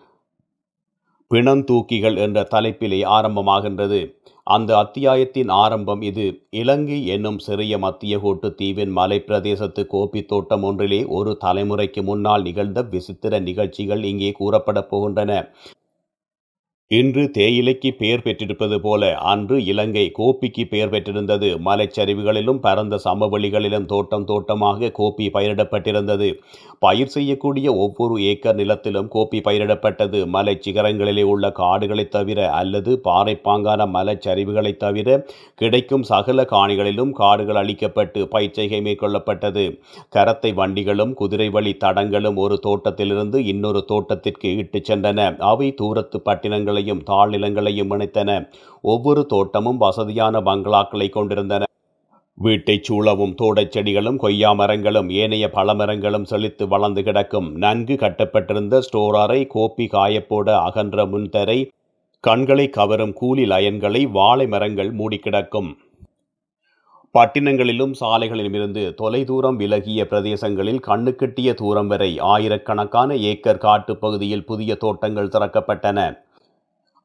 பிணந்தூக்கிகள் 1.34 2.16
என்ற 2.16 2.46
தலைப்பிலே 2.50 3.00
ஆரம்பமாகின்றது. 3.04 4.14
அந்த 4.46 4.70
அத்தியாயத்தின் 4.78 5.50
ஆரம்பம் 5.62 6.02
இது. 6.08 6.24
இலங்கை 6.60 6.98
என்னும் 7.14 7.38
சிறிய 7.46 7.78
மத்திய 7.84 8.14
கோட்டு 8.24 8.48
தீவின் 8.60 8.92
மலைப்பிரதேசத்து 8.98 9.82
கோப்பி 9.94 10.20
தோட்டம் 10.32 10.64
ஒன்றிலே 10.68 11.00
ஒரு 11.18 11.30
தலைமுறைக்கு 11.44 12.02
முன்னால் 12.02 12.46
நிகழ்ந்த 12.48 12.82
விசித்திர 12.92 13.40
நிகழ்ச்சிகள் 13.48 14.04
இங்கே 14.12 14.30
கூறப்படப் 14.40 14.90
போகின்றன. 14.92 15.32
இன்று 16.90 17.30
தேயிலைக்கு 17.30 17.92
பெயர் 17.92 18.22
பெற்றிருப்பது 18.22 18.80
போல 18.80 19.14
அன்று 19.14 19.64
இலங்கை 19.64 20.12
கோப்பிக்கு 20.18 20.64
பெயர் 20.68 20.88
பெற்றிருந்தது. 20.88 21.58
மலைச்சரிவுகளிலும் 21.58 22.58
பரந்த 22.58 22.98
சமவெளிகளிலும் 23.04 23.86
தோட்டம் 23.86 24.24
தோட்டமாக 24.24 24.92
கோப்பி 24.98 25.26
பயிரிடப்பட்டிருந்தது. 25.30 26.28
பயிர் 26.78 27.06
செய்யக்கூடிய 27.06 27.74
ஒவ்வொரு 27.74 28.22
ஏக்கர் 28.22 28.54
நிலத்திலும் 28.54 29.08
கோப்பி 29.14 29.40
பயிரிடப்பட்டது. 29.40 30.26
மலை 30.26 30.58
சிகரங்களிலே 30.66 31.22
உள்ள 31.22 31.52
காடுகளைத் 31.58 32.10
தவிர 32.10 32.50
அல்லது 32.50 33.00
பாறைப்பாங்கான 33.04 33.86
மலைச்சரிவுகளைத் 33.88 34.76
தவிர 34.76 35.26
கிடைக்கும் 35.54 36.02
சகல 36.02 36.46
காணிகளிலும் 36.50 37.10
காடுகள் 37.12 37.64
அழிக்கப்பட்டு 37.64 38.24
பயிற்சிகை 38.36 38.80
மேற்கொள்ளப்பட்டது. 38.82 39.66
கரத்தை 40.16 40.54
வண்டிகளும் 40.54 41.14
குதிரை 41.14 41.48
வழி 41.48 41.74
தடங்களும் 41.74 42.36
ஒரு 42.36 42.58
தோட்டத்திலிருந்து 42.58 43.44
இன்னொரு 43.44 43.84
தோட்டத்திற்கு 43.84 44.56
இட்டுச் 44.56 44.92
சென்றன. 44.92 45.36
அவை 45.38 45.74
தூரத்து 45.74 46.20
பட்டினங்கள் 46.20 46.74
நிலங்களையும் 46.76 47.02
தாழ் 47.02 47.34
நிலங்களையும் 47.34 47.90
இணைத்தன. 47.90 48.48
ஒவ்வொரு 48.82 49.26
தோட்டமும் 49.26 49.76
வசதியான 49.76 50.40
பங்களாக்களை 50.40 51.08
கொண்டிருந்தன. 51.08 51.64
வீட்டைச் 52.34 52.84
சூழவும் 52.84 53.34
தோடைச் 53.34 53.72
செடிகளும் 53.72 54.16
கொய்யா 54.16 54.52
மரங்களும் 54.52 55.10
ஏனைய 55.10 55.50
பழமரங்களும் 55.52 56.22
செழித்து 56.22 56.68
வளர்ந்து 56.68 57.02
கிடக்கும். 57.02 57.54
நன்கு 57.54 57.96
கட்டப்பட்டிருந்த 57.96 58.78
ஸ்டோராரை 58.78 59.46
கோப்பி 59.54 59.88
காயப்போட 59.92 60.50
அகன்ற 60.50 61.06
முன்தரை 61.06 61.66
கண்களை 62.20 62.68
கவரும் 62.68 63.12
கூலி 63.12 63.44
லயன்களை 63.44 64.10
வாழை 64.10 64.46
மரங்கள் 64.46 64.90
மூடி 64.90 65.16
கிடக்கும். 65.16 65.76
பட்டினங்களிலும் 67.18 67.94
சாலைகளிலும் 68.00 68.54
இருந்து 68.54 68.94
தொலைதூரம் 68.94 69.56
விலகிய 69.56 70.06
பிரதேசங்களில் 70.10 70.80
கண்ணுக்கெட்டிய 70.86 71.54
தூரம் 71.54 71.86
வரை 71.86 72.18
ஆயிரக்கணக்கான 72.18 73.16
ஏக்கர் 73.16 73.58
காட்டுப் 73.58 74.00
பகுதியில் 74.00 74.44
புதிய 74.44 74.74
தோட்டங்கள் 74.74 75.28
திறக்கப்பட்டன. 75.28 76.18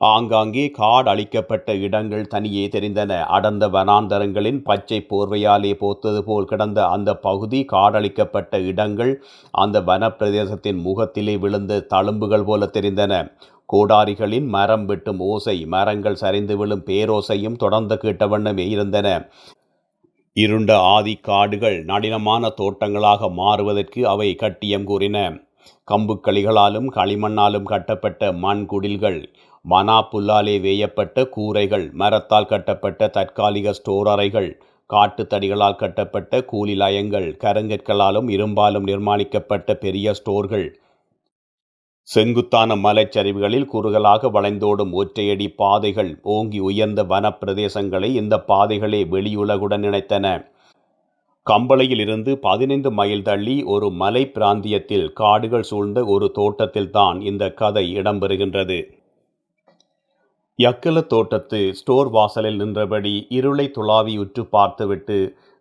ஆங்காங்கே 0.02 0.64
காடு 0.72 1.08
அளிக்கப்பட்ட 1.10 1.70
இடங்கள் 1.76 2.30
தனியே 2.34 2.64
தெரிந்தன. 2.68 3.12
அடர்ந்த 3.28 3.66
வனாந்தரங்களின் 3.68 4.60
பச்சை 4.64 5.00
போர்வையாலே 5.10 5.72
போத்தது 5.82 6.22
போல் 6.22 6.46
கிடந்த 6.46 6.80
அந்த 6.86 7.10
பகுதி 7.16 7.60
காடழிக்கப்பட்ட 7.72 8.62
இடங்கள் 8.64 9.12
அந்த 9.64 9.80
வனப்பிரதேசத்தின் 9.82 10.80
முகத்திலே 10.88 11.36
விழுந்த 11.38 11.82
தழும்புகள் 11.94 12.46
போல 12.46 12.70
தெரிந்தன. 12.78 13.14
கோடாரிகளின் 13.70 14.48
மரம் 14.48 14.86
வெட்டும் 14.86 15.20
ஓசை 15.20 15.58
மரங்கள் 15.66 16.22
சரிந்து 16.24 16.58
விழும் 16.58 16.84
பேரோசையும் 16.86 17.60
தொடர்ந்து 17.64 17.98
கேட்ட 17.98 18.28
வண்ணமே 18.28 18.66
இருந்தன. 18.70 19.08
இருண்ட 20.38 20.72
ஆதி 20.96 21.16
காடுகள் 21.30 21.78
நடினமான 21.84 22.54
தோட்டங்களாக 22.58 23.30
மாறுவதற்கு 23.34 24.02
அவை 24.08 24.30
கட்டியம் 24.36 24.84
கூறின. 24.84 25.18
கம்புக்களிகளாலும் 25.92 26.88
களிமண்ணாலும் 26.96 27.70
கட்டப்பட்ட 27.72 28.32
மண் 28.44 28.66
குடில்கள் 28.66 29.20
மனா 29.62 30.08
புல்லாலே 30.12 30.62
வேயப்பட்ட 30.62 31.26
கூரைகள் 31.30 31.92
மரத்தால் 31.92 32.46
கட்டப்பட்ட 32.46 33.08
தற்காலிக 33.08 33.74
ஸ்டோர் 33.74 34.08
அறைகள் 34.08 34.62
காட்டுத்தடிகளால் 34.90 35.76
கட்டப்பட்ட 35.76 36.44
கூலி 36.44 36.76
லயங்கள் 36.76 37.28
கருங்கற்களாலும் 37.44 38.30
இரும்பாலும் 38.36 38.88
நிர்மாணிக்கப்பட்ட 38.88 39.74
பெரிய 39.74 40.14
ஸ்டோர்கள். 40.14 40.68
செங்குத்தான 42.08 42.76
மலைச்சரிவுகளில் 42.76 43.66
குறுகலாக 43.66 44.30
வளைந்தோடும் 44.30 44.94
ஒற்றையடி 44.94 45.48
பாதைகள் 45.56 46.20
ஓங்கி 46.24 46.60
உயர்ந்த 46.60 47.04
வனப்பிரதேசங்களை 47.04 48.04
இந்த 48.04 48.44
பாதைகளே 48.48 49.04
வெளியுலகுடன் 49.04 49.86
இணைத்தன. 49.90 50.26
கம்பளையில் 51.48 52.00
இருந்து 52.00 52.38
பதினைந்து 52.38 52.92
மைல் 52.92 53.22
தள்ளி 53.22 53.64
ஒரு 53.64 53.90
மலை 53.92 54.26
பிராந்தியத்தில் 54.26 55.14
காடுகள் 55.14 55.64
சூழ்ந்த 55.64 56.04
ஒரு 56.06 56.32
தோட்டத்தில்தான் 56.36 57.22
இந்த 57.22 57.54
கதை 57.54 57.86
இடம்பெறுகின்றது. 57.96 58.80
யக்கல 60.62 60.98
தோட்டத்து 61.12 61.60
ஸ்டோர் 61.80 62.10
வாசலில் 62.16 62.58
நின்றபடி 62.62 63.14
இருளை 63.38 63.66
துளாவி 63.76 64.14
உற்று 64.24 64.44
பார்த்துவிட்டு 64.56 65.18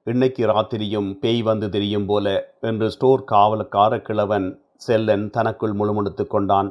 இன்னைக்கு 0.06 0.42
ராத்திரியும் 0.50 1.10
பேய் 1.22 1.42
வந்து 1.48 1.66
தெரியும் 1.70 2.06
போல 2.06 2.26
என்று 2.68 2.86
ஸ்டோர் 2.94 3.22
காவலக்கார 3.32 4.00
கிழவன் 4.06 4.48
செல்லன் 4.76 5.26
தனக்குள் 5.36 5.74
முழுமுடுத்து 5.80 6.24
கொண்டான். 6.26 6.70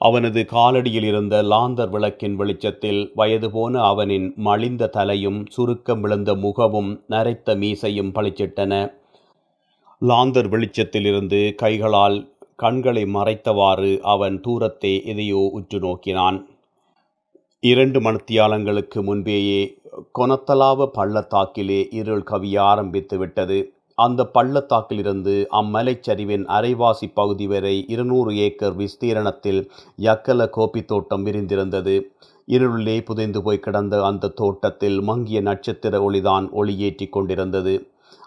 அவனது 0.00 0.40
காலடியில் 0.54 1.06
இருந்த 1.10 1.36
லாந்தர் 1.52 1.92
விளக்கின் 1.94 2.36
வெளிச்சத்தில் 2.40 3.00
வயது 3.14 3.48
போன 3.50 3.80
அவனின் 3.90 4.28
மலிந்த 4.48 4.90
தலையும் 4.96 5.40
சுருக்கம் 5.54 6.02
விழுந்த 6.04 6.30
முகமும் 6.44 6.90
நரைத்த 7.14 7.56
மீசையும் 7.62 8.12
பளிச்சிட்டன. 8.18 8.74
லாந்தர் 10.02 10.50
வெளிச்சத்திலிருந்து 10.54 11.42
கைகளால் 11.62 12.18
கண்களை 12.56 13.02
மறைத்தவாறு 13.16 13.90
அவன் 14.12 14.36
தூரத்தை 14.40 14.92
எதையோ 15.12 15.42
உற்று 15.58 15.78
நோக்கினான். 15.78 16.38
இரண்டு 17.62 17.98
மணித்தியாலங்களுக்கு 18.00 18.98
முன்பேயே 19.02 19.62
கொனத்தலாவ 20.18 20.86
பள்ளத்தாக்கிலே 20.94 21.78
இருள் 21.90 22.22
கவிய 22.22 22.56
ஆரம்பித்து 22.62 23.16
விட்டது. 23.18 23.56
அந்த 23.98 24.26
பள்ளத்தாக்கிலிருந்து 24.34 25.34
அம்மலைச்சரிவின் 25.60 26.44
அரைவாசி 26.56 27.06
பகுதி 27.14 27.46
வரை 27.46 27.74
இருநூறு 27.88 28.32
ஏக்கர் 28.36 28.76
விஸ்தீரணத்தில் 28.76 29.60
யக்கல 30.02 30.46
கோப்பி 30.56 30.82
தோட்டம் 30.84 31.24
விரிந்திருந்தது. 31.26 31.96
இருளிலே 32.48 32.96
புதைந்து 33.04 33.42
போய் 33.42 33.64
கிடந்த 33.66 34.04
அந்த 34.04 34.32
தோட்டத்தில் 34.40 34.98
மங்கிய 35.00 35.40
நட்சத்திர 35.40 36.00
ஒளிதான் 36.00 36.46
ஒளியேற்றி 36.60 37.08
கொண்டிருந்தது. 37.08 37.74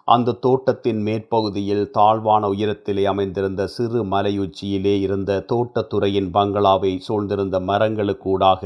அந்த 0.08 0.38
தோட்டத்தின் 0.46 1.02
மேற்பகுதியில் 1.08 1.86
தாழ்வான 1.92 2.50
உயரத்திலே 2.54 3.04
அமைந்திருந்த 3.04 3.68
சிறு 3.68 4.02
மலையுச்சியிலே 4.06 4.96
இருந்த 5.00 5.46
தோட்டத்துறையின் 5.54 6.30
பங்களாவை 6.34 6.92
சூழ்ந்திருந்த 7.08 7.60
மரங்களுக்கூடாக 7.70 8.64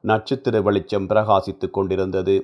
நட்சத்திர 0.00 0.62
வெளிச்சம் 0.62 1.08
பிரகாசித்துக் 1.08 1.70
கொண்டிருந்தது. 1.70 2.36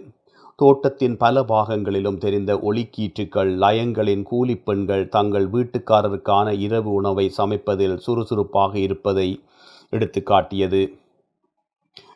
தோட்டத்தின் 0.57 1.17
பல 1.17 1.43
பாகங்களிலும் 1.43 2.19
தெரிந்த 2.19 2.55
ஒளிக்கீற்றுக்கள் 2.55 3.51
லயங்களின் 3.57 4.23
கூலிப்பெண்கள் 4.23 5.09
தங்கள் 5.09 5.49
வீட்டுக்காரருக்கான 5.51 6.53
இரவு 6.59 6.93
உணவை 6.93 7.33
சமைப்பதில் 7.39 7.97
சுறுசுறுப்பாக 7.97 8.79
இருப்பதை 8.79 9.29
எடுத்து 9.91 10.23
காட்டியது. 10.23 10.83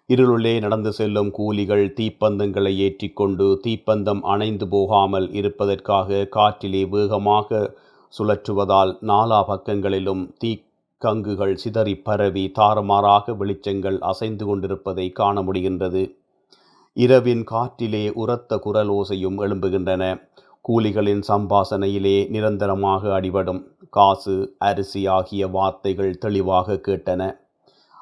இருளுள்ளே 0.09 0.61
நடந்து 0.61 0.93
செல்லும் 0.93 1.31
கூலிகள் 1.31 1.85
தீப்பந்தங்களை 1.97 2.73
ஏற்றிக்கொண்டு 2.77 3.61
தீப்பந்தம் 3.65 4.23
அணைந்து 4.23 4.69
போகாமல் 4.69 5.33
இருப்பதற்காக 5.33 6.27
காற்றிலே 6.37 6.89
வேகமாக 6.89 7.61
சுழற்றுவதால் 8.19 8.93
நாலா 9.03 9.43
பக்கங்களிலும் 9.47 10.31
தீ 10.39 10.51
கங்குகள் 11.05 11.55
சிதறி 11.55 11.97
பரவி 11.97 12.53
தாறுமாறாக 12.55 13.33
வெளிச்சங்கள் 13.33 13.99
அசைந்து 13.99 14.45
கொண்டிருப்பதை 14.47 15.11
காண 15.11 15.43
முடிகின்றது. 15.43 16.15
இரவின் 16.93 17.45
காற்றிலே 17.45 18.13
உரத்த 18.13 18.59
குரல் 18.59 18.89
ஓசையும் 18.89 19.39
எழும்புகின்றன. 19.39 20.29
கூலிகளின் 20.69 21.23
சம்பாசனையிலே 21.29 22.29
நிரந்தரமாக 22.29 23.21
அடிபடும். 23.21 23.65
காசு 23.91 24.55
அரிசி 24.59 25.07
ஆகிய 25.07 25.47
வார்த்தைகள் 25.47 26.19
தெளிவாக 26.19 26.73
கேட்டன. 26.73 27.39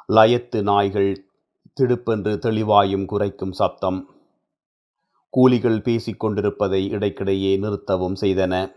லயத்து 0.09 0.63
நாய்கள் 0.63 1.25
திடுப்பென்று 1.73 2.37
தெளிவாயும் 2.37 3.05
குறைக்கும் 3.05 3.53
சப்தம். 3.53 4.07
கூலிகள் 5.31 5.79
பேசிக்கொண்டிருப்பதை 5.79 6.83
இடைக்கிடையே 6.89 7.53
நிறுத்தவும் 7.59 8.17
செய்தன. 8.21 8.73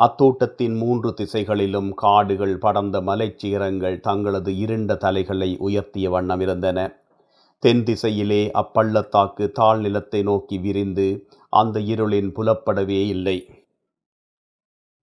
அத்தோட்டத்தின் 0.00 0.76
மூன்று 0.76 1.14
திசைகளிலும் 1.14 1.94
காடுகள் 1.94 2.58
படர்ந்த 2.58 3.00
மலைச்சிகரங்கள் 3.00 4.00
தங்களது 4.00 4.56
இருண்ட 4.56 4.94
தலைகளை 4.94 5.56
உயர்த்திய 5.60 6.08
வண்ணம் 6.08 6.40
இருந்தன. 6.40 6.78
தென் 7.58 7.82
திசையிலே 7.82 8.42
அப்பள்ளத்தாக்கு 8.52 9.50
தாழ் 9.50 9.80
நிலத்தை 9.80 10.22
நோக்கி 10.22 10.58
விரிந்து 10.58 11.28
அந்த 11.48 11.80
இருளின் 11.80 12.30
புலப்படவே 12.36 13.06
இல்லை. 13.06 13.38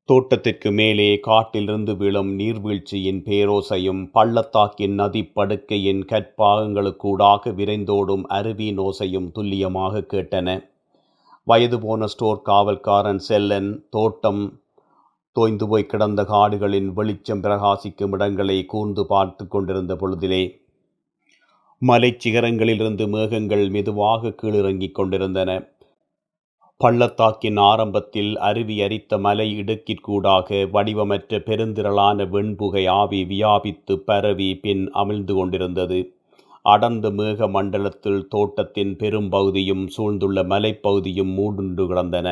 தோட்டத்திற்கு 0.05 0.71
மேலே 0.71 1.19
காட்டிலிருந்து 1.19 1.95
விழும் 1.97 2.39
நீர்வீழ்ச்சியின் 2.39 3.21
பேரோசையும் 3.25 4.09
பள்ளத்தாக்கின் 4.11 4.95
நதிப்படுக்கையின் 4.99 6.03
கற்பாகங்களுக்கூடாக 6.11 7.51
விரைந்தோடும் 7.51 8.23
அருவியின் 8.29 8.79
ஓசையும் 8.79 9.31
துல்லியமாக 9.31 10.05
கேட்டன. 10.13 10.47
வயது 11.43 11.79
போன 11.79 12.07
ஸ்டோர் 12.07 12.41
காவல்காரன் 12.45 13.21
செல்லன் 13.27 13.85
தோட்டம் 13.89 14.41
தோய்ந்து 15.37 15.65
போய் 15.67 15.89
கிடந்த 15.91 16.21
காடுகளின் 16.25 16.89
வெளிச்சம் 16.97 17.43
பிரகாசிக்கும் 17.43 18.13
இடங்களை 18.17 18.57
கூர்ந்து 18.65 19.03
பார்த்து 19.05 19.43
கொண்டிருந்த 19.47 19.95
பொழுதிலே 19.95 20.43
மலைச் 21.81 22.21
சிகரங்களிலிருந்து 22.23 23.05
மேகங்கள் 23.07 23.65
மெதுவாக 23.69 24.31
கீழிறங்கிக் 24.41 24.95
கொண்டிருந்தன. 24.99 25.49
பள்ளத்தாக்கின் 26.81 27.59
ஆரம்பத்தில் 27.67 28.31
அருவி 28.47 28.75
அரித்த 28.81 29.19
மலை 29.19 29.47
இடுக்கிற்கூடாக 29.59 30.57
வடிவமற்ற 30.75 31.39
பெருந்திரளான 31.49 32.25
வெண்புகை 32.33 32.83
ஆவி 32.99 33.21
வியாபித்து 33.31 33.95
பரவி 34.09 34.49
பின் 34.63 34.83
அமிழ்ந்து 34.93 35.33
கொண்டிருந்தது. 35.33 35.99
அடர்ந்த 36.65 37.07
மேக 37.19 37.49
மண்டலத்தில் 37.49 38.21
தோட்டத்தின் 38.27 38.93
பெரும்பகுதியும் 39.01 39.85
சூழ்ந்துள்ள 39.95 40.43
மலைப்பகுதியும் 40.53 41.33
மூடுண்டு 41.39 41.85
கிடந்தன. 41.87 42.27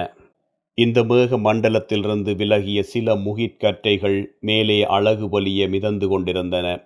இந்த 0.77 1.03
மேக 1.03 1.38
மண்டலத்திலிருந்து 1.39 2.36
விலகிய 2.36 2.84
சில 2.84 3.15
முகிற்கற்றைகள் 3.15 4.25
மேலே 4.39 4.84
அழகு 4.84 5.29
வலிய 5.29 5.67
மிதந்து 5.67 6.08
கொண்டிருந்தன. 6.08 6.84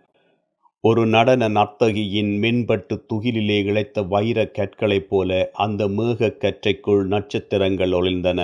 ஒரு 0.81 1.05
நடன 1.05 1.49
நர்த்தகியின் 1.49 2.29
மின்பட்டு 2.39 3.01
துகிலிலே 3.13 3.63
இழைத்த 3.63 4.01
வைரக் 4.01 4.53
கற்களைப் 4.53 5.09
போல 5.09 5.49
அந்த 5.53 5.87
மேகக் 5.87 6.39
கற்றைக்குள் 6.39 7.07
நட்சத்திரங்கள் 7.07 7.91
ஒளிந்தன 7.91 8.39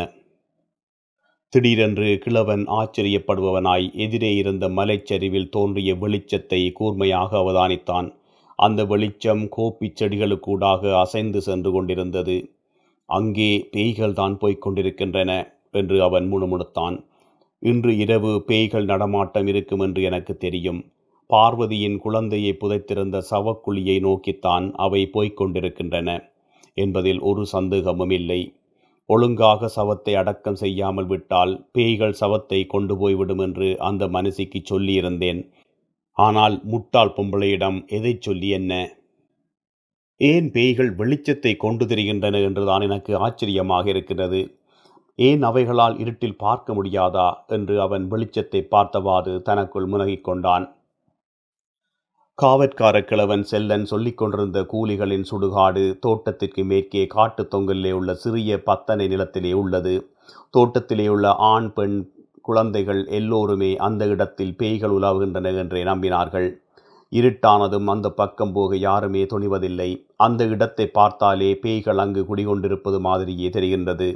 திடீரென்று 1.49 2.17
கிழவன் 2.19 2.65
ஆச்சரியப்படுபவனாய் 2.67 3.93
எதிரே 3.93 4.35
இருந்த 4.35 4.69
மலைச்சரிவில் 4.69 5.49
தோன்றிய 5.49 5.95
வெளிச்சத்தை 5.95 6.71
கூர்மையாக 6.71 7.37
அவதானித்தான். 7.37 8.13
அந்த 8.55 8.85
வெளிச்சம் 8.85 9.49
கோப்பிச் 9.49 10.03
செடிகளுக்கூடாக 10.03 10.99
அசைந்து 10.99 11.41
சென்று 11.41 11.71
கொண்டிருந்தது. 11.71 12.54
அங்கே 13.09 13.51
பேய்கள் 13.71 14.13
தான் 14.13 14.35
போய்க் 14.37 14.61
கொண்டிருக்கின்றன 14.61 15.31
என்று 15.71 15.97
அவன் 16.03 16.25
முணுமுணுத்தான். 16.33 16.95
இன்று 17.63 17.91
இரவு 17.97 18.31
பேய்கள் 18.41 18.85
நடமாட்டம் 18.85 19.47
இருக்கும் 19.47 19.79
என்று 19.79 20.01
எனக்கு 20.01 20.33
தெரியும். 20.37 20.81
பார்வதியின் 21.29 21.97
குழந்தையை 21.97 22.51
புதைத்திருந்த 22.53 23.17
சவக்குழியை 23.31 23.97
நோக்கித்தான் 23.99 24.65
அவை 24.75 25.01
போய்க் 25.05 25.37
கொண்டிருக்கின்றன 25.37 26.09
என்பதில் 26.73 27.21
ஒரு 27.21 27.43
சந்தேகமும் 27.45 28.09
இல்லை. 28.09 28.41
ஒழுங்காக 29.09 29.69
சவத்தை 29.75 30.13
அடக்கம் 30.15 30.55
செய்யாமல் 30.55 31.05
விட்டால் 31.05 31.53
பேய்கள் 31.71 32.19
சவத்தை 32.19 32.59
கொண்டு 32.67 32.93
போய்விடும் 32.97 33.39
என்று 33.39 33.67
அந்த 33.79 34.07
மனுஷிக்கு 34.07 34.59
சொல்லியிருந்தேன். 34.69 35.41
ஆனால் 36.17 36.55
முட்டாள் 36.63 37.15
பொம்பளையிடம் 37.17 37.79
எதைச் 37.87 38.21
சொல்லி 38.21 38.49
என்ன? 38.49 38.73
ஏன் 40.17 40.51
பேய்கள் 40.51 40.95
வெளிச்சத்தை 40.95 41.55
கொண்டு 41.55 41.87
தெரிகின்றன 41.87 42.39
என்றுதான் 42.39 42.81
எனக்கு 42.81 43.17
ஆச்சரியமாக 43.17 43.89
இருக்கிறது. 43.89 44.59
ஏன் 45.15 45.43
அவைகளால் 45.43 45.99
இருட்டில் 45.99 46.37
பார்க்க 46.37 46.73
முடியாதா 46.73 47.33
என்று 47.47 47.81
அவன் 47.81 48.11
வெளிச்சத்தை 48.11 48.61
பார்த்தவாறு 48.61 49.41
தனக்குள் 49.41 49.85
முனகிக் 49.85 50.23
கொண்டான். 50.23 50.75
காவற்கார 52.41 53.03
கிழவன் 53.03 53.43
செல்லன் 53.43 53.85
சொல்லிக் 53.85 54.17
கொண்டிருந்த 54.17 54.61
கூலிகளின் 54.61 55.25
சுடுகாடு 55.31 55.99
தோட்டத்திற்கு 55.99 56.63
மேற்கே 56.63 57.07
காட்டுத் 57.07 57.53
தொங்கலிலே 57.53 57.91
உள்ள 57.91 58.13
சிறிய 58.13 58.63
பத்தனை 58.63 59.07
நிலத்திலே 59.07 59.53
உள்ளது. 59.53 60.09
தோட்டத்திலே 60.49 61.07
உள்ள 61.07 61.31
ஆண் 61.31 61.73
பெண் 61.73 62.11
குழந்தைகள் 62.41 63.05
எல்லோருமே 63.05 63.75
அந்த 63.75 64.05
இடத்தில் 64.05 64.57
பேய்கள் 64.57 64.89
உலாவுகின்றன 64.89 65.57
என்றே 65.57 65.83
நம்பினார்கள். 65.83 66.63
இருட்டானதும் 67.17 67.89
அந்த 67.93 68.07
பக்கம் 68.09 68.53
போக 68.53 68.77
யாருமே 68.77 69.21
துணிவதில்லை. 69.23 69.89
அந்த 70.17 70.41
இடத்தை 70.45 70.85
பார்த்தாலே 70.87 71.49
பேய்கள் 71.63 71.97
அங்கு 71.97 72.21
குடிகொண்டிருப்பது 72.29 72.99
மாதிரியே 72.99 73.49
தெரிகின்றது. 73.49 74.09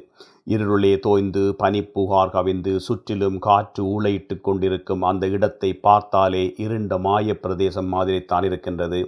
இருளே 0.45 0.93
தோய்ந்து 0.99 1.43
பனிப்புகார் 1.63 2.33
கவிந்து 2.35 2.73
சுற்றிலும் 2.87 3.37
காற்று 3.39 3.83
ஊளையிட்டு 3.93 4.35
கொண்டிருக்கும் 4.41 5.01
அந்த 5.01 5.27
இடத்தை 5.27 5.71
பார்த்தாலே 5.87 6.43
இருண்ட 6.57 6.97
மாய 6.97 7.35
பிரதேசம் 7.39 7.89
மாதிரித்தான் 7.93 8.43
இருக்கின்றது. 8.43 9.01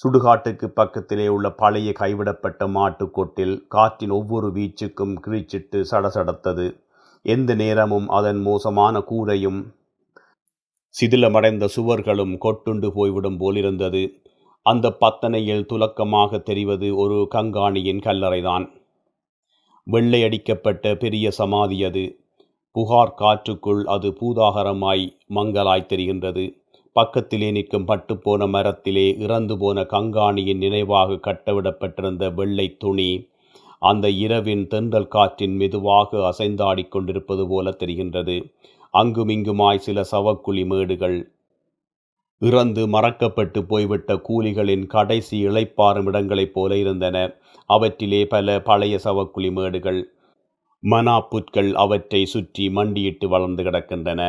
சுடுகாட்டுக்கு 0.00 0.66
பக்கத்திலே 0.74 1.28
உள்ள 1.28 1.46
பழைய 1.52 1.90
கைவிடப்பட்ட 1.98 2.62
மாட்டுக்கொட்டில் 2.68 3.54
காற்றின் 3.68 4.10
ஒவ்வொரு 4.10 4.48
வீச்சுக்கும் 4.48 5.14
கிழிச்சிட்டு 5.26 5.80
சடசடத்தது. 5.90 6.66
எந்த 7.24 7.54
நேரமும் 7.54 8.08
அதன் 8.08 8.40
மோசமான 8.40 9.04
கூரையும் 9.10 9.60
சிதிலமடைந்த 11.00 11.68
சுவர்களும் 11.76 12.38
கொட்டுண்டு 12.38 12.92
போய்விடும் 12.92 13.36
போலிருந்தது. 13.36 14.02
அந்த 14.66 14.92
பத்தனையில் 14.92 15.66
துலக்கமாக 15.72 16.42
தெரிவது 16.42 16.96
ஒரு 16.96 17.28
கங்காணியின் 17.34 18.02
கல்லறைதான். 18.04 18.66
வெள்ளையடிக்கப்பட்ட 19.86 20.94
பெரிய 20.94 21.30
சமாதி 21.30 21.84
அது 21.84 22.18
புகார் 22.72 23.14
காற்றுக்குள் 23.18 23.82
அது 23.84 24.08
பூதாகரமாய் 24.20 25.06
மங்கலாய் 25.34 25.90
தெரிகின்றது. 25.92 26.44
பக்கத்திலே 26.92 27.50
நிற்கும் 27.50 27.88
பட்டுப்போன 27.88 28.48
மரத்திலே 28.48 29.16
இறந்து 29.18 29.58
போன 29.58 29.82
கங்காணியின் 29.82 30.56
நினைவாக 30.56 31.20
கட்டவிடப்பட்டிருந்த 31.26 32.34
வெள்ளை 32.34 32.76
துணி 32.76 33.10
அந்த 33.78 34.10
இரவின் 34.10 34.66
தென்றல் 34.66 35.08
காற்றின் 35.08 35.54
மெதுவாக 35.56 36.18
அசைந்தாடிக் 36.30 36.88
கொண்டிருப்பது 36.88 37.48
போல 37.48 37.70
தெரிகின்றது. 37.70 38.36
அங்குமிங்குமாய் 38.94 39.78
சில 39.78 40.00
சவக்குழி 40.10 40.66
மேடுகள் 40.66 41.18
இறந்து 42.42 42.86
மறக்கப்பட்டு 42.86 43.60
போய்விட்ட 43.60 44.14
கூலிகளின் 44.14 44.86
கடைசி 44.86 45.48
இளைப்பாறும் 45.48 46.06
இடங்களைப் 46.06 46.54
போல 46.54 46.76
இருந்தன. 46.76 47.16
அவற்றிலே 47.66 48.26
பல 48.26 48.62
பழைய 48.62 48.98
சவக்குழி 49.04 49.52
மேடுகள் 49.52 50.00
மனாப்புற்கள் 50.82 51.72
அவற்றை 51.74 52.26
சுற்றி 52.26 52.70
மண்டியிட்டு 52.70 53.28
வளர்ந்து 53.28 53.62
கிடக்கின்றன. 53.62 54.20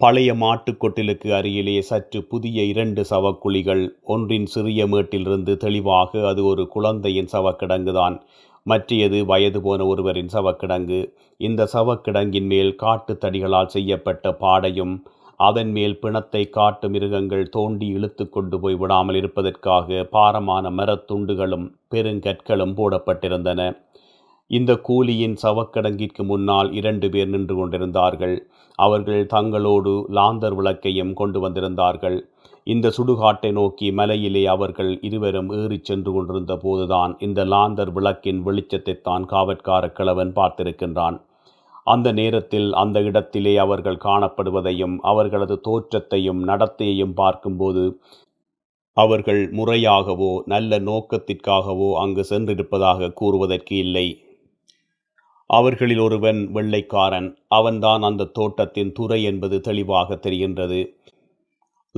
பழைய 0.00 0.34
மாட்டுக்கொட்டிலுக்கு 0.34 1.28
அருகிலே 1.32 1.80
சற்று 1.80 2.24
புதிய 2.24 2.64
இரண்டு 2.64 3.04
சவக்குழிகள் 3.10 3.88
ஒன்றின் 4.02 4.46
சிறிய 4.46 4.86
மேட்டிலிருந்து 4.86 5.56
தெளிவாக 5.56 6.28
அது 6.28 6.44
ஒரு 6.44 6.68
குழந்தையின் 6.68 7.30
சவக்கிடங்குதான். 7.32 8.16
மற்றியது 8.66 9.18
வயது 9.24 9.60
போன 9.60 9.86
ஒருவரின் 9.86 10.32
சவக்கிடங்கு. 10.32 11.00
இந்த 11.40 11.68
சவக்கிடங்கின் 11.72 12.48
மேல் 12.54 12.72
காட்டு 12.74 13.14
தடிகளால் 13.18 13.74
செய்யப்பட்ட 13.76 14.32
பாடையும் 14.32 14.94
அதன் 15.40 15.72
மேல் 15.72 15.98
பிணத்தை 15.98 16.40
காட்டு 16.50 16.86
மிருகங்கள் 16.90 17.44
தோண்டி 17.48 17.86
இழுத்து 17.86 18.24
கொண்டு 18.28 18.56
போய் 18.60 18.74
விடாமல் 18.74 19.14
இருப்பதற்காக 19.14 20.08
பாரமான 20.10 20.70
மரத்துண்டுகளும் 20.70 21.66
பெருங்கற்களும் 21.90 22.74
போடப்பட்டிருந்தன. 22.78 23.60
இந்த 24.50 24.72
கூலியின் 24.88 25.36
சவக்கிடங்கிற்கு 25.42 26.22
முன்னால் 26.24 26.68
இரண்டு 26.72 27.06
பேர் 27.10 27.28
நின்று 27.28 27.54
கொண்டிருந்தார்கள். 27.56 28.36
அவர்கள் 28.78 29.22
தங்களோடு 29.26 29.92
லாந்தர் 30.18 30.56
விளக்கையும் 30.60 31.12
கொண்டு 31.12 31.40
வந்திருந்தார்கள். 31.40 32.18
இந்த 32.68 32.86
சுடுகாட்டை 32.96 33.50
நோக்கி 33.52 33.86
மலையிலே 33.90 34.42
அவர்கள் 34.46 34.90
இருவரும் 35.00 35.50
ஏறிச் 35.58 35.84
சென்று 35.84 36.10
கொண்டிருந்த 36.12 36.54
போதுதான் 36.56 37.12
இந்த 37.18 37.44
லாந்தர் 37.44 37.92
விளக்கின் 37.92 38.40
வெளிச்சத்தைத்தான் 38.46 39.24
காவற்கார 39.24 39.84
கிழவன் 39.92 40.32
பார்த்திருக்கின்றான். 40.32 41.16
அந்த 41.86 42.08
நேரத்தில் 42.12 42.68
அந்த 42.72 42.98
இடத்திலே 43.00 43.56
அவர்கள் 43.56 44.04
காணப்படுவதையும் 44.04 44.96
அவர்களது 45.02 45.56
தோற்றத்தையும் 45.60 46.40
நடத்தையையும் 46.48 47.14
பார்க்கும்போது 47.14 47.84
அவர்கள் 48.96 49.42
முறையாகவோ 49.50 50.32
நல்ல 50.46 50.78
நோக்கத்திற்காகவோ 50.80 51.88
அங்கு 52.02 52.22
சென்றிருப்பதாக 52.30 53.12
கூறுவதற்கு 53.20 53.74
இல்லை. 53.76 54.06
அவர்களில் 55.50 55.98
ஒருவன் 55.98 56.40
வெள்ளைக்காரன். 56.52 57.28
அவன்தான் 57.48 58.02
அந்த 58.02 58.30
தோட்டத்தின் 58.38 58.92
துறை 58.92 59.20
என்பது 59.22 59.58
தெளிவாக 59.60 60.18
தெரிகின்றது. 60.26 60.80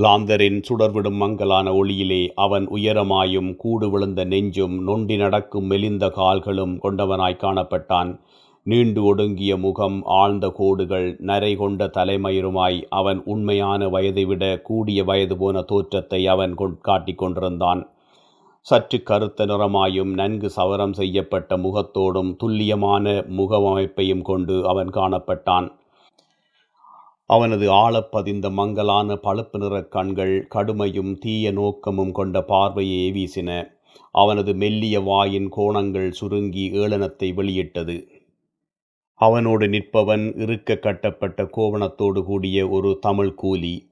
லாந்தரின் 0.02 0.58
சுடர்விடும் 0.66 1.16
மங்கலான 1.20 1.68
ஒளியிலே 1.72 2.20
அவன் 2.34 2.66
உயரமாயும் 2.68 3.48
கூடு 3.56 3.86
விழுந்த 3.90 4.20
நெஞ்சும் 4.24 4.76
நொண்டி 4.78 5.16
நடக்கும் 5.16 5.66
மெலிந்த 5.66 6.04
கால்களும் 6.10 6.74
கொண்டவனாய் 6.82 7.42
காணப்பட்டான். 7.42 8.10
நீண்டு 8.66 9.00
ஒடுங்கிய 9.04 9.52
முகம் 9.56 9.98
ஆழ்ந்த 10.20 10.48
கோடுகள் 10.50 11.08
நரை 11.20 11.56
கொண்ட 11.56 11.90
தலைமயிருமாய் 11.96 12.78
அவன் 12.90 13.20
உண்மையான 13.24 13.88
வயதை 13.88 14.24
விட 14.24 14.44
கூடிய 14.60 15.04
வயது 15.04 15.36
போன 15.36 15.62
தோற்றத்தை 15.62 16.26
அவன் 16.26 16.54
காட்டிக் 16.82 17.18
கொண்டிருந்தான். 17.18 17.82
சற்று 18.66 19.00
கருத்த 19.02 19.46
நிறமாயும் 19.46 20.14
நன்கு 20.14 20.50
சவரம் 20.56 20.92
செய்யப்பட்ட 20.92 21.56
முகத்தோடும் 21.56 22.32
துல்லியமான 22.36 23.24
முகவமைப்பையும் 23.36 24.22
கொண்டு 24.22 24.56
அவன் 24.68 24.90
காணப்பட்டான். 24.90 25.68
அவனது 27.30 27.66
ஆழப்பதிந்த 27.72 28.50
மங்கலான 28.50 29.16
பழுப்பு 29.16 29.58
நிறக் 29.58 29.90
கண்கள் 29.90 30.48
கடுமையும் 30.54 31.18
தீய 31.18 31.52
நோக்கமும் 31.52 32.12
கொண்ட 32.12 32.42
பார்வையை 32.42 33.02
வீசின. 33.12 33.72
அவனது 34.12 34.54
மெல்லிய 34.54 35.00
வாயின் 35.00 35.48
கோணங்கள் 35.56 36.10
சுருங்கி 36.10 36.70
ஏளனத்தை 36.70 37.34
வெளியிட்டது. 37.34 37.96
அவனோடு 39.14 39.66
நிற்பவன் 39.66 40.40
இருக்க 40.40 40.76
கட்டப்பட்ட 40.76 41.42
கோவணத்தோடு 41.42 42.22
கூடிய 42.22 42.68
ஒரு 42.68 42.98
தமிழ் 43.00 43.34
கூலி. 43.34 43.90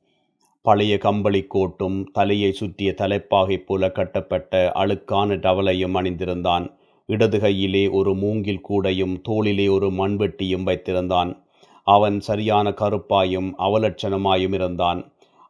பழைய 0.63 0.99
கம்பளி 0.99 1.47
கோட்டும் 1.55 2.05
தலையை 2.13 2.53
சுற்றிய 2.53 2.93
தலைப்பாகை 2.95 3.59
போல 3.59 3.91
கட்டப்பட்ட 3.91 4.73
அழுக்கான 4.75 5.37
டவலையும் 5.37 5.97
அணிந்திருந்தான். 6.01 6.67
இடது 7.07 7.41
கையிலே 7.41 7.89
ஒரு 7.89 8.15
மூங்கில் 8.15 8.65
கூடையும் 8.69 9.21
தோளிலே 9.23 9.69
ஒரு 9.69 9.91
மண்வெட்டியும் 9.91 10.67
வைத்திருந்தான். 10.71 11.47
அவன் 11.95 12.17
சரியான 12.21 12.69
கருப்பாயும் 12.81 13.51
அவலட்சணமாயும் 13.59 14.55
இருந்தான். 14.55 15.01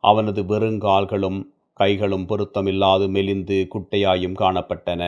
அவனது 0.05 0.43
வெறுங்கால்களும் 0.43 1.39
கைகளும் 1.73 2.27
பொருத்தமில்லாது 2.27 3.07
மெலிந்து 3.09 3.59
குட்டையாயும் 3.75 4.37
காணப்பட்டன. 4.39 5.03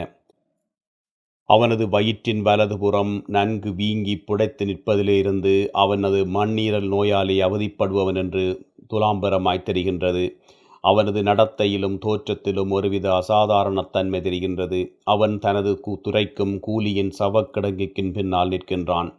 அவனது 1.49 1.85
வயிற்றின் 1.89 2.43
வலதுபுறம் 2.43 3.13
நன்கு 3.27 3.71
வீங்கி 3.75 4.15
புடைத்து 4.27 4.65
நிற்பதிலே 4.65 5.17
இருந்து 5.19 5.55
அவனது 5.73 6.19
மண்ணீரல் 6.27 6.89
நோயாலே 6.89 7.37
அவதிப்படுபவன் 7.49 8.17
என்று 8.17 8.45
துலாம்பரமாய் 8.93 9.67
தெரிகின்றது. 9.69 10.25
அவனது 10.85 11.21
நடத்தையிலும் 11.23 11.97
தோற்றத்திலும் 12.05 12.71
ஒருவித 12.71 13.07
அசாதாரணத்தன்மை 13.21 14.21
தெரிகின்றது. 14.21 14.81
அவன் 15.05 15.35
தனது 15.39 15.73
கூ 15.81 15.93
துரைக்கும் 16.03 16.55
கூலியின் 16.67 17.13
சவக்கிடங்குக்கின் 17.19 18.13
பின்னால் 18.13 18.49
நிற்கின்றான். 18.49 19.11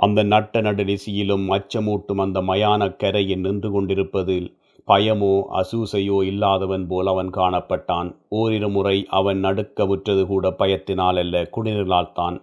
அந்த 0.00 0.22
நட்ட 0.22 0.60
நடுநிசியிலும் 0.60 1.46
அச்சமூட்டும் 1.50 2.18
அந்த 2.18 2.40
மயானக் 2.40 2.96
கரையில் 2.96 3.40
நின்று 3.40 3.70
கொண்டிருப்பதில் 3.70 4.48
பயமோ 4.88 5.32
அசூசையோ 5.52 6.22
இல்லாதவன் 6.22 6.86
போல் 6.86 7.06
அவன் 7.06 7.30
காணப்பட்டான். 7.30 8.08
ஓரிரு 8.28 8.68
முறை 8.68 9.06
அவன் 9.08 9.40
நடுக்கவுற்றது 9.44 10.26
கூட 10.26 10.50
பயத்தினால் 10.50 11.18
அல்ல 11.18 11.42
குடிநீரால்தான் 11.56 12.36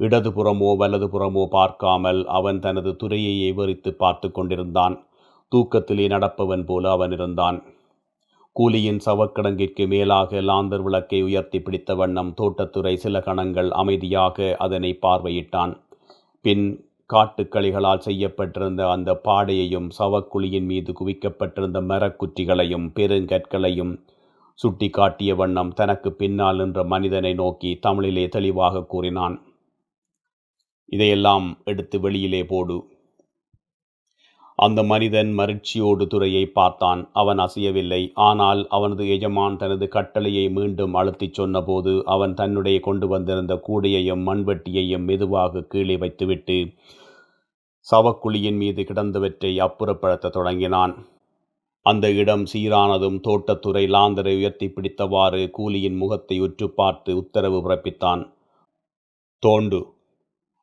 இடதுபுறமோ 0.00 0.70
வலதுபுறமோ 0.78 1.46
பார்க்காமல் 1.46 2.26
அவன் 2.26 2.58
தனது 2.58 2.90
துறையையே 2.92 3.50
வெறித்து 3.54 3.90
பார்த்து 3.90 4.30
கொண்டிருந்தான். 4.30 4.94
தூக்கத்திலே 5.52 6.06
நடப்பவன் 6.08 6.64
போல 6.64 6.90
அவன் 6.90 7.12
இருந்தான். 7.12 7.58
கூலியின் 8.52 9.00
சவக்கிடங்கிற்கு 9.06 9.88
மேலாக 9.88 10.40
லாந்தர் 10.40 10.82
விளக்கை 10.82 11.22
உயர்த்தி 11.22 11.58
பிடித்த 11.60 11.94
வண்ணம் 11.94 12.34
தோட்டத்துறை 12.40 12.94
சில 12.94 13.20
கணங்கள் 13.20 13.70
அமைதியாக 13.70 14.56
அதனை 14.58 14.98
பார்வையிட்டான். 15.02 15.72
பின் 16.44 16.64
காட்டுக்களிகளால் 17.14 18.04
செய்யப்பட்டிருந்த 18.06 18.82
அந்த 18.90 19.10
பாடையையும் 19.24 19.88
சவக்குழியின் 19.98 20.68
மீது 20.72 20.92
குவிக்கப்பட்டிருந்த 21.00 21.80
மரக்குற்றிகளையும் 21.90 22.86
பெருங்கற்களையும் 22.96 23.94
சுட்டி 24.58 24.88
காட்டிய 24.90 25.34
வண்ணம் 25.34 25.72
தனக்கு 25.72 26.08
பின்னால் 26.12 26.56
நின்ற 26.56 26.80
மனிதனை 26.84 27.32
நோக்கி 27.34 27.70
தமிழிலே 27.78 28.24
தெளிவாக 28.28 28.84
கூறினான். 28.84 29.36
இதையெல்லாம் 30.92 31.46
எடுத்து 31.64 31.96
வெளியிலே 32.00 32.42
போடு. 32.44 32.76
அந்த 34.58 34.80
மனிதன் 34.82 35.30
மகிழ்ச்சியோடு 35.32 36.04
துறையை 36.06 36.42
பார்த்தான். 36.58 37.00
அவன் 37.12 37.38
அசையவில்லை. 37.38 38.02
ஆனால் 38.28 38.60
அவனது 38.68 39.04
எஜமான் 39.08 39.56
தனது 39.56 39.86
கட்டளையை 39.88 40.44
மீண்டும் 40.58 40.94
அழுத்திச் 40.94 41.38
சொன்னபோது 41.38 41.94
அவன் 42.06 42.34
தன்னுடைய 42.34 42.80
கொண்டு 42.80 43.08
வந்திருந்த 43.08 43.54
கூடையையும் 43.68 44.24
மண்வெட்டியையும் 44.28 45.06
மெதுவாக 45.10 45.64
கீழே 45.72 45.96
வைத்துவிட்டு 45.96 46.58
சவக்குழியின் 47.90 48.56
மீது 48.56 48.82
கிடந்தவற்றை 48.82 49.52
அப்புறப்படுத்த 49.58 50.30
தொடங்கினான். 50.30 51.06
அந்த 51.82 52.10
இடம் 52.10 52.44
சீரானதும் 52.52 53.20
தோட்டத்துறை 53.20 53.90
லாந்தரை 53.90 54.34
உயர்த்தி 54.36 54.66
பிடித்தவாறு 54.66 55.50
கூலியின் 55.50 55.96
முகத்தை 55.96 56.40
உற்று 56.40 56.70
பார்த்து 56.70 57.16
உத்தரவு 57.16 57.70
பிறப்பித்தான். 57.70 58.32
தோண்டு. 59.46 59.94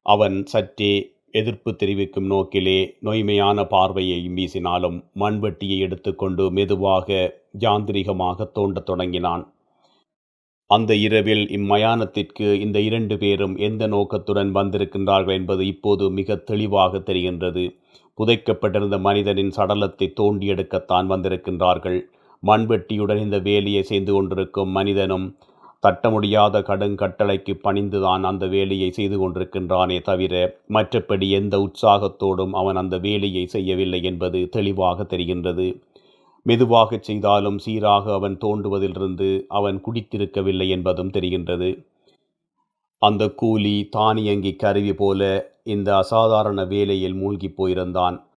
அவன் 0.01 0.45
சற்றே 0.45 1.17
எதிர்ப்பு 1.31 1.75
தெரிவிக்கும் 1.75 2.25
நோக்கிலே 2.25 2.95
நொய்மையான 2.99 3.65
பார்வையை 3.65 4.27
வீசினாலும் 4.27 5.03
மண்வெட்டியை 5.15 5.77
எடுத்துக்கொண்டு 5.77 6.51
மெதுவாக 6.51 7.37
யாந்திரிகமாக 7.59 8.49
தோண்டத் 8.55 8.85
தொடங்கினான். 8.85 9.53
அந்த 10.69 10.91
இரவில் 11.05 11.43
இம்மயானத்திற்கு 11.57 12.47
இந்த 12.63 12.77
இரண்டு 12.87 13.15
பேரும் 13.17 13.55
எந்த 13.67 13.83
நோக்கத்துடன் 13.87 14.51
வந்திருக்கின்றார்கள் 14.57 15.37
என்பது 15.39 15.63
இப்போது 15.65 16.03
மிக 16.17 16.35
தெளிவாக 16.49 16.99
தெரிகின்றது. 17.07 17.63
புதைக்கப்பட்டிருந்த 18.17 18.97
மனிதனின் 18.99 19.51
சடலத்தை 19.57 20.07
தோண்டி 20.13 20.47
எடுக்கத்தான் 20.53 21.07
வந்திருக்கின்றார்கள். 21.13 21.99
மண்வெட்டியுடன் 22.43 23.21
இந்த 23.25 23.37
வேலையை 23.49 23.83
செய்து 23.83 24.11
கொண்டிருக்கும் 24.13 24.71
மனிதனும் 24.71 25.27
தட்ட 25.83 26.05
முடியாத 26.09 26.61
கடுங்கட்டளைக்கு 26.69 27.53
பணிந்துதான் 27.65 28.23
அந்த 28.23 28.45
வேலையை 28.55 28.89
செய்து 28.91 29.17
கொண்டிருக்கின்றானே 29.19 29.97
தவிர 30.01 30.33
மற்றபடி 30.75 31.27
எந்த 31.39 31.57
உற்சாகத்தோடும் 31.65 32.53
அவன் 32.53 32.79
அந்த 32.81 32.95
வேலையை 33.07 33.43
செய்யவில்லை 33.55 34.01
என்பது 34.11 34.41
தெளிவாக 34.57 35.05
தெரிகின்றது. 35.13 35.67
மெதுவாகச் 36.43 37.03
செய்தாலும் 37.03 37.57
சீராக 37.57 38.13
அவன் 38.13 38.37
தோண்டுவதிலிருந்து 38.37 39.45
அவன் 39.47 39.81
குடித்திருக்கவில்லை 39.85 40.69
என்பதும் 40.69 41.11
தெரிகின்றது. 41.11 41.85
அந்த 42.97 43.29
கூலி 43.29 43.87
தானியங்கி 43.91 44.55
கருவி 44.55 44.93
போல 44.93 45.51
இந்த 45.63 45.97
அசாதாரண 45.97 46.65
வேலையில் 46.65 47.13
மூழ்கிப் 47.13 47.55
போயிருந்தான். 47.57 48.27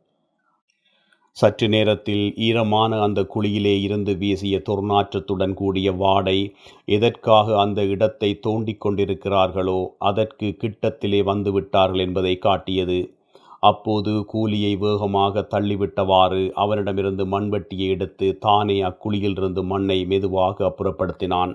சற்று 1.32 1.68
நேரத்தில் 1.68 2.34
ஈரமான 2.36 3.00
அந்த 3.02 3.26
குழியிலே 3.34 3.80
இருந்து 3.80 4.16
வீசிய 4.16 4.62
துர்நாற்றத்துடன் 4.68 5.54
கூடிய 5.54 5.92
வாடை 5.92 6.54
எதற்காக 6.84 7.60
அந்த 7.60 7.84
இடத்தை 7.84 8.38
தோண்டிக் 8.46 8.86
கொண்டிருக்கிறார்களோ 8.86 9.86
அதற்கு 9.98 10.56
கிட்டத்திலே 10.60 11.20
வந்துவிட்டார்கள் 11.22 11.98
என்பதை 11.98 12.38
காட்டியது. 12.38 13.14
அப்போது 13.62 14.24
கூலியை 14.24 14.76
வேகமாக 14.76 15.48
தள்ளிவிட்டவாறு 15.50 16.50
அவனிடமிருந்து 16.54 17.24
மண்வெட்டியை 17.26 17.88
எடுத்து 17.88 18.38
தானே 18.38 18.82
அக்குழியிலிருந்து 18.82 19.62
மண்ணை 19.62 20.04
மெதுவாக 20.04 20.64
அப்புறப்படுத்தினான். 20.64 21.52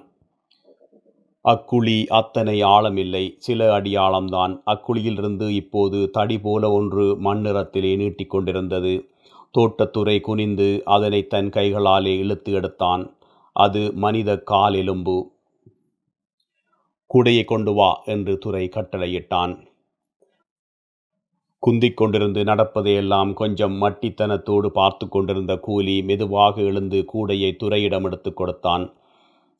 அக்குழி 1.45 2.05
அத்தனை 2.07 2.63
ஆழமில்லை 2.63 3.35
சில 3.37 3.73
அடி 3.73 3.95
ஆழம்தான். 3.95 4.61
அக்குழியிலிருந்து 4.65 5.49
இப்போது 5.49 6.09
தடி 6.09 6.39
போல 6.39 6.71
ஒன்று 6.71 7.05
மண்ணிறத்திலே 7.05 7.93
நீட்டிக்கொண்டிருந்தது 7.97 9.09
தோட்டத்துறை 9.57 10.21
குனிந்து 10.21 10.81
அதனை 10.85 11.27
தன் 11.27 11.49
கைகளாலே 11.49 12.17
இழுத்து 12.17 12.51
எடுத்தான். 12.51 13.03
அது 13.51 13.91
மனித 13.93 14.37
கால் 14.37 14.73
எலும்பு. 14.73 15.17
குடையை 17.09 17.43
கொண்டு 17.43 17.73
வா 17.73 18.01
என்று 18.05 18.37
துறை 18.37 18.69
கட்டளையிட்டான். 18.75 19.66
குந்திக் 21.65 22.01
கொண்டிருந்து 22.01 22.43
நடப்பதையெல்லாம் 22.43 23.33
கொஞ்சம் 23.33 23.81
மட்டித்தனத்தோடு 23.81 24.67
பார்த்து 24.67 25.09
கொண்டிருந்த 25.09 25.57
கூலி 25.57 26.03
மெதுவாக 26.03 26.61
எழுந்து 26.61 27.05
கூடையை 27.13 27.55
துறையிடம் 27.55 28.03
எடுத்துக் 28.03 28.35
கொடுத்தான். 28.35 28.93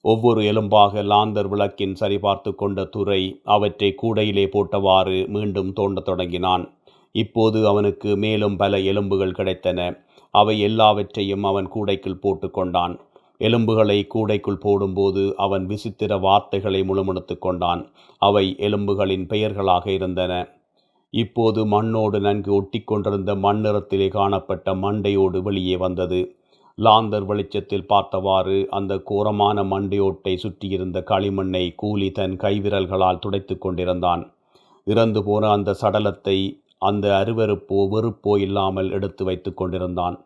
ஒவ்வொரு 0.01 0.41
எலும்பாக 0.41 1.03
லாந்தர் 1.03 1.47
விளக்கின் 1.47 1.95
சரிபார்த்து 1.99 2.55
கொண்ட 2.55 2.83
துறை 2.86 3.41
அவற்றை 3.43 3.95
கூடையிலே 3.95 4.45
போட்டவாறு 4.45 5.27
மீண்டும் 5.27 5.73
தோண்டத் 5.73 6.05
தொடங்கினான். 6.05 6.77
இப்போது 7.12 7.67
அவனுக்கு 7.67 8.15
மேலும் 8.15 8.57
பல 8.57 8.79
எலும்புகள் 8.79 9.31
கிடைத்தன. 9.31 10.05
அவை 10.31 10.60
எல்லாவற்றையும் 10.60 11.43
அவன் 11.43 11.71
கூடைக்குள் 11.71 12.19
போட்டுக்கொண்டான் 12.21 12.99
எலும்புகளை 13.38 14.07
கூடைக்குள் 14.07 14.57
போடும்போது 14.57 15.33
அவன் 15.38 15.65
விசித்திர 15.65 16.17
வார்த்தைகளை 16.17 16.81
முழுமுணுத்துக் 16.81 17.41
கொண்டான். 17.41 17.91
அவை 18.17 18.55
எலும்புகளின் 18.57 19.27
பெயர்களாக 19.27 19.91
இருந்தன. 19.91 20.56
இப்போது 21.13 21.65
மண்ணோடு 21.65 22.19
நன்கு 22.19 22.49
ஒட்டிக்கொண்டிருந்த 22.53 23.31
மண்ணிறத்திலே 23.35 24.07
காணப்பட்ட 24.09 24.73
மண்டையோடு 24.75 25.41
வெளியே 25.41 25.77
வந்தது. 25.77 26.19
லாந்தர் 26.77 27.25
வெளிச்சத்தில் 27.25 27.85
பார்த்தவாறு 27.85 28.57
அந்த 28.69 28.93
கோரமான 29.05 29.63
மண்டையோட்டை 29.63 30.33
சுற்றியிருந்த 30.35 30.97
களிமண்ணை 31.07 31.63
கூலி 31.75 32.11
தன் 32.11 32.35
கைவிரல்களால் 32.35 33.19
துடைத்துக் 33.19 33.61
கொண்டிருந்தான். 33.61 34.23
இறந்து 34.87 35.23
போன 35.23 35.49
அந்த 35.49 35.75
சடலத்தை 35.81 36.37
அந்த 36.81 37.05
அருவருப்போ 37.19 37.79
வெறுப்போ 37.93 38.33
இல்லாமல் 38.37 38.91
எடுத்து 38.91 39.23
வைத்து 39.25 39.51
கொண்டிருந்தான். 39.53 40.17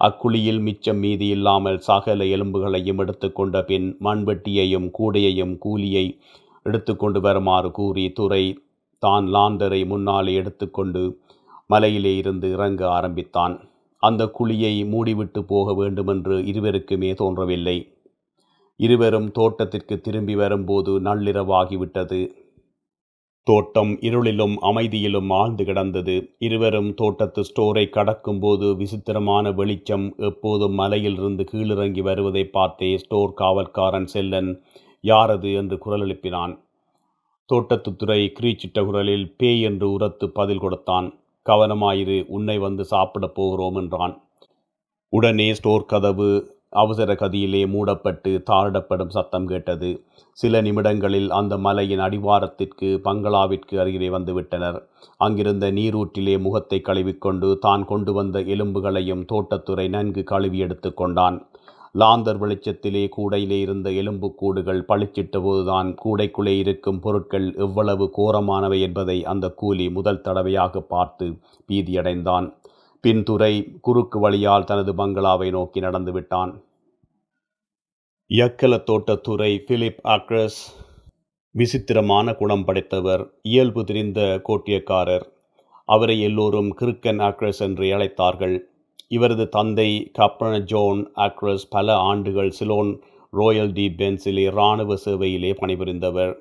அக்குழியில் 0.00 0.60
மிச்சம் 0.60 0.98
மீதி 0.98 1.26
இல்லாமல் 1.26 1.78
சகல 1.78 2.24
எலும்புகளையும் 2.24 2.98
எடுத்துக்கொண்ட 2.98 3.56
பின் 3.62 3.88
மண்வெட்டியையும் 4.04 4.88
கூடையையும் 4.98 5.54
கூலியை 5.58 6.06
எடுத்துக்கொண்டு 6.66 7.20
வருமாறு 7.20 7.70
கூறி 7.70 8.04
துறை 8.12 8.42
தான் 9.00 9.26
லாந்தரை 9.34 9.86
முன்னாலே 9.86 10.32
எடுத்துக்கொண்டு 10.34 11.02
மலையிலே 11.66 12.12
இருந்து 12.16 12.52
இறங்க 12.52 12.88
ஆரம்பித்தான். 12.88 13.54
அந்த 14.02 14.22
குழியை 14.38 14.74
மூடிவிட்டு 14.92 15.40
போக 15.46 15.74
வேண்டுமென்று 15.74 16.36
இருவருக்குமே 16.50 17.10
தோன்றவில்லை. 17.14 17.76
இருவரும் 18.80 19.30
தோட்டத்திற்கு 19.30 20.00
திரும்பி 20.00 20.34
வரும்போது 20.34 20.92
நள்ளிரவாகிவிட்டது. 21.00 22.20
தோட்டம் 23.46 23.92
இருளிலும் 24.08 24.54
அமைதியிலும் 24.60 25.30
ஆழ்ந்து 25.32 25.64
கிடந்தது. 25.64 26.16
இருவரும் 26.38 26.90
தோட்டத்து 26.94 27.42
ஸ்டோரை 27.42 27.84
கடக்கும்போது 27.96 28.76
விசித்திரமான 28.76 29.52
வெளிச்சம் 29.52 30.06
எப்போதும் 30.18 30.74
மலையிலிருந்து 30.74 31.44
கீழிறங்கி 31.52 32.02
வருவதை 32.02 32.44
பார்த்தே 32.56 32.90
ஸ்டோர் 32.98 33.34
காவல்காரன் 33.38 34.10
செல்லன் 34.14 34.50
யாரது? 35.04 35.50
என்று 35.54 35.78
குரல் 35.78 36.04
எழுப்பினான் 36.06 36.54
தோட்டத்துத்துறை 37.50 38.20
கிரீச்சிட்ட 38.38 38.84
குரலில் 38.84 39.26
பேய் 39.36 39.62
என்று 39.62 39.86
உரத்து 39.92 40.28
பதில் 40.30 40.58
கொடுத்தான். 40.58 41.08
கவனமாயிரு 41.46 42.18
உன்னை 42.28 42.58
வந்து 42.58 42.84
சாப்பிடப் 42.84 43.34
போகிறோம் 43.34 43.74
என்றான். 43.74 44.14
உடனே 45.12 45.54
ஸ்டோர் 45.54 45.90
கதவு 45.92 46.30
அவசர 46.70 47.12
கதியிலே 47.12 47.62
மூடப்பட்டு 47.66 48.42
தாழிடப்படும் 48.50 49.14
சத்தம் 49.14 49.46
கேட்டது. 49.46 49.88
சில 50.38 50.60
நிமிடங்களில் 50.60 51.30
அந்த 51.30 51.54
மலையின் 51.58 51.98
அடிவாரத்திற்கு 51.98 52.88
பங்களாவிற்கு 53.02 53.80
அருகிலே 53.80 54.08
வந்துவிட்டனர். 54.08 54.78
அங்கிருந்த 55.16 55.72
நீரூற்றிலே 55.72 56.34
முகத்தை 56.40 56.80
கழுவிக்கொண்டு 56.80 57.48
தான் 57.58 57.84
கொண்டு 57.84 58.12
வந்த 58.12 58.40
எலும்புகளையும் 58.54 59.24
தோட்டத்துறை 59.32 59.88
நன்கு 59.88 60.24
கழுவி 60.24 60.58
எடுத்து 60.58 60.92
கொண்டான். 60.94 61.38
லாந்தர் 61.98 62.38
வெளிச்சத்திலே 62.38 63.08
கூடையிலே 63.08 63.60
இருந்த 63.60 63.90
எலும்புக்கூடுகள் 63.90 64.82
பளிச்சிட்ட 64.88 65.42
போதுதான் 65.42 65.96
கூடைக்குள்ளே 66.04 66.58
இருக்கும் 66.58 67.00
பொருட்கள் 67.00 67.54
எவ்வளவு 67.56 68.10
கோரமானவை 68.16 68.80
என்பதை 68.80 69.24
அந்த 69.24 69.50
கூலி 69.50 69.90
முதல் 69.90 70.20
தடவையாக 70.20 70.80
பார்த்து 70.80 71.38
பீதியடைந்தான். 71.68 72.54
பின்துரை 73.06 73.80
குறுக்கு 73.80 74.18
வழியால் 74.20 74.64
தனது 74.64 74.92
பங்களாவை 74.92 75.50
நோக்கி 75.50 75.80
நடந்துவிட்டான் 75.80 76.62
இயக்கல 78.30 78.74
தோட்டத்துறை 78.86 79.58
பிலிப் 79.58 80.00
அக்ரஸ் 80.04 80.60
விசித்திரமான 81.50 82.34
குணம் 82.34 82.64
படைத்தவர் 82.64 83.30
இயல்பு 83.42 83.84
தெரிந்த 83.84 84.42
கோட்டியக்காரர். 84.48 85.24
அவரை 85.84 86.20
எல்லோரும் 86.20 86.76
கிருக்கன் 86.80 87.22
அக்ரஸ் 87.28 87.58
என்று 87.58 87.84
அழைத்தார்கள். 87.84 88.69
இவரது 89.14 89.48
தந்தை 89.48 90.10
கப்பன 90.18 90.58
ஜோன் 90.60 90.98
ஆக்ரஸ் 91.16 91.64
பல 91.70 91.94
ஆண்டுகள் 92.10 92.50
சிலோன் 92.50 92.90
ரோயல் 93.32 93.72
டி 93.72 93.86
பென்ஸிலே 93.98 94.44
இராணுவ 94.50 94.96
சேவையிலே 95.04 95.50
பணிபுரிந்தவர். 95.60 96.32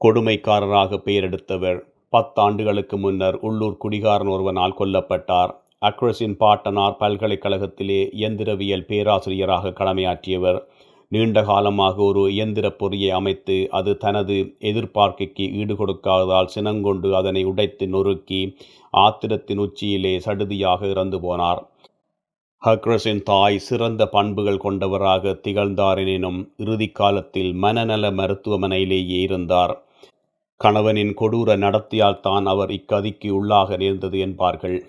கொடுமைக்காரராக 0.00 0.98
பெயரெடுத்தவர். 1.06 1.78
பத்தாண்டுகளுக்கு 2.12 2.96
முன்னர் 2.98 3.36
உள்ளூர் 3.40 3.76
குடிகாரன் 3.76 4.28
ஒருவனால் 4.28 4.76
கொல்லப்பட்டார். 4.78 5.52
அக்ரஸின் 5.86 6.36
பாட்டனார் 6.36 6.96
பல்கலைக்கழகத்திலே 7.00 8.00
இயந்திரவியல் 8.20 8.86
பேராசிரியராக 8.90 9.74
கடமையாற்றியவர். 9.80 10.60
நீண்ட 11.08 11.38
காலமாக 11.42 12.02
ஒரு 12.02 12.22
இயந்திர 12.32 12.66
பொறியை 12.70 13.10
அமைத்து 13.10 13.56
அது 13.70 13.96
தனது 13.96 14.36
எதிர்பார்க்கைக்கு 14.70 15.44
ஈடுகொடுக்காததால் 15.60 16.52
சினங்கொண்டு 16.54 17.10
அதனை 17.16 17.44
உடைத்து 17.44 17.86
நொறுக்கி 17.88 18.40
ஆத்திரத்தின் 18.94 19.62
உச்சியிலே 19.66 20.16
சடுதியாக 20.26 20.90
இறந்து 20.90 21.18
போனார். 21.18 21.62
ஹக்ரஸின் 22.66 23.22
தாய் 23.22 23.58
சிறந்த 23.58 24.06
பண்புகள் 24.06 24.56
கொண்டவராக 24.56 25.30
திகழ்ந்தாரெனினும் 25.30 26.48
இறுதி 26.56 26.88
காலத்தில் 26.88 27.52
மனநல 27.54 28.10
மருத்துவமனையிலேயே 28.10 29.20
இருந்தார். 29.20 29.84
கணவனின் 30.56 31.14
கொடூர 31.20 31.56
நடத்தியால் 31.56 32.20
தான் 32.20 32.46
அவர் 32.46 32.70
இக்கதிக்கு 32.70 33.30
உள்ளாக 33.30 33.76
நேர்ந்தது 33.76 34.18
என்பார்கள். 34.18 34.86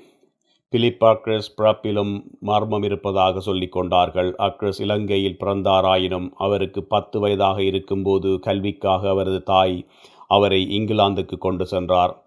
பிலிப் 0.69 1.03
அக்ரஸ் 1.03 1.51
பிறப்பிலும் 1.57 2.23
மர்மம் 2.39 2.83
இருப்பதாக 2.83 3.39
சொல்லிக் 3.39 3.71
கொண்டார்கள். 3.71 4.35
அக்ரஸ் 4.37 4.81
இலங்கையில் 4.81 5.37
பிறந்தாராயினும் 5.39 6.29
அவருக்கு 6.35 6.83
பத்து 6.83 7.19
வயதாக 7.19 7.63
இருக்கும்போது 7.63 8.39
கல்விக்காக 8.39 9.09
அவரது 9.09 9.43
தாய் 9.43 9.85
அவரை 10.27 10.79
இங்கிலாந்துக்கு 10.79 11.37
கொண்டு 11.37 11.65
சென்றார். 11.65 12.24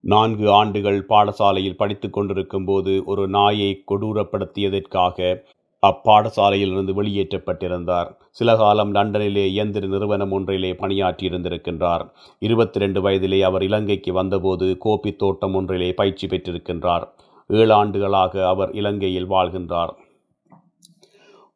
நான்கு 0.00 0.50
ஆண்டுகள் 0.50 1.06
பாடசாலையில் 1.08 1.76
படித்து 1.76 2.10
கொண்டிருக்கும் 2.10 2.64
போது 2.64 3.02
ஒரு 3.04 3.28
நாயை 3.28 3.84
கொடூரப்படுத்தியதற்காக 3.90 5.42
அப்பாடசாலையிலிருந்து 5.86 6.92
வெளியேற்றப்பட்டிருந்தார். 6.92 8.08
சில 8.30 8.56
காலம் 8.56 8.94
லண்டனிலே 8.94 9.46
இயந்திர 9.46 9.86
நிறுவனம் 9.86 10.32
ஒன்றிலே 10.32 10.72
பணியாற்றியிருந்திருக்கின்றார். 10.72 12.04
இருபத்தி 12.38 12.78
ரெண்டு 12.78 13.00
வயதிலே 13.00 13.40
அவர் 13.40 13.62
இலங்கைக்கு 13.62 14.12
வந்தபோது 14.12 14.78
கோப்பி 14.84 15.16
தோட்டம் 15.16 15.54
ஒன்றிலே 15.54 15.92
பயிற்சி 15.92 16.26
பெற்றிருக்கின்றார். 16.26 17.04
ஏழு 17.48 17.72
ஆண்டுகளாக 17.72 18.48
அவர் 18.48 18.72
இலங்கையில் 18.72 19.30
வாழ்கின்றார். 19.30 19.92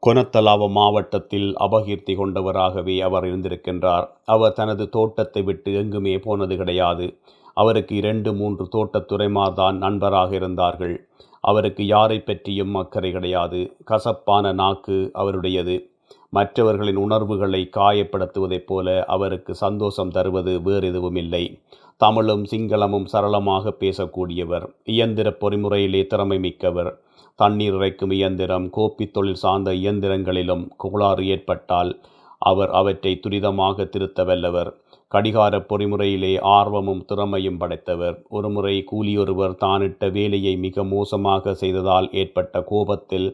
கொனத்தலாவ 0.06 0.70
மாவட்டத்தில் 0.70 1.56
அபகீர்த்தி 1.56 2.14
கொண்டவராகவே 2.16 2.98
அவர் 2.98 3.24
இருந்திருக்கின்றார். 3.24 4.06
அவர் 4.24 4.52
தனது 4.52 4.88
தோட்டத்தை 4.88 5.42
விட்டு 5.42 5.74
எங்குமே 5.74 6.18
போனது 6.18 6.56
கிடையாது. 6.56 7.18
அவருக்கு 7.54 7.96
இரண்டு 7.96 8.34
மூன்று 8.34 8.68
தோட்டத்துறைமார்தான் 8.72 9.72
நண்பராக 9.72 10.34
இருந்தார்கள். 10.34 11.06
அவருக்கு 11.40 11.86
யாரை 11.86 12.20
பற்றியும் 12.20 12.74
அக்கறை 12.74 13.12
கிடையாது. 13.12 13.76
கசப்பான 13.84 14.52
நாக்கு 14.52 15.10
அவருடையது. 15.12 15.90
மற்றவர்களின் 16.28 16.96
உணர்வுகளை 16.96 17.70
காயப்படுத்துவதைப் 17.76 18.66
போல 18.66 19.04
அவருக்கு 19.04 19.54
சந்தோஷம் 19.54 20.10
தருவது 20.10 20.62
வேறு 20.62 20.88
எதுவும் 20.88 21.16
இல்லை 21.16 21.60
தமிழும் 21.96 22.44
சிங்களமும் 22.44 23.04
சரளமாக 23.04 23.74
பேசக்கூடியவர். 23.80 24.74
இயந்திர 24.84 25.30
பொறிமுறையிலே 25.30 26.06
திறமை 26.06 26.38
மிக்கவர். 26.38 27.00
தண்ணீர் 27.34 27.74
இறைக்கும் 27.74 28.10
இயந்திரம் 28.10 28.70
கோப்பி 28.70 29.10
தொழில் 29.10 29.34
சார்ந்த 29.34 29.72
இயந்திரங்களிலும் 29.72 30.68
கோளாறு 30.76 31.26
ஏற்பட்டால் 31.26 32.00
அவர் 32.38 32.70
அவற்றை 32.70 33.20
துரிதமாக 33.20 33.88
திருத்த 33.88 34.24
வல்லவர். 34.24 34.81
கடிகார 35.14 35.54
பொறிமுறையிலே 35.70 36.32
ஆர்வமும் 36.40 37.04
திறமையும் 37.04 37.58
படைத்தவர். 37.58 38.16
ஒருமுறை 38.28 38.74
கூலியொருவர் 38.92 39.58
தானிட்ட 39.64 40.10
வேலையை 40.10 40.54
மிக 40.56 40.84
மோசமாக 40.84 41.54
செய்ததால் 41.54 42.08
ஏற்பட்ட 42.12 42.62
கோபத்தில் 42.62 43.28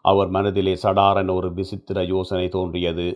அவர் 0.00 0.28
மனதிலே 0.28 0.74
சடாரன் 0.82 1.30
ஒரு 1.34 1.50
விசித்திர 1.52 2.04
யோசனை 2.04 2.46
தோன்றியது. 2.48 3.08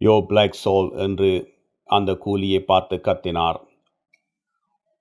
யோ 0.00 0.14
பிளாக் 0.26 0.60
சோல் 0.64 0.90
என்று 1.06 1.30
அந்த 1.88 2.10
கூலியை 2.16 2.60
பார்த்து 2.60 2.96
கத்தினார். 2.96 3.58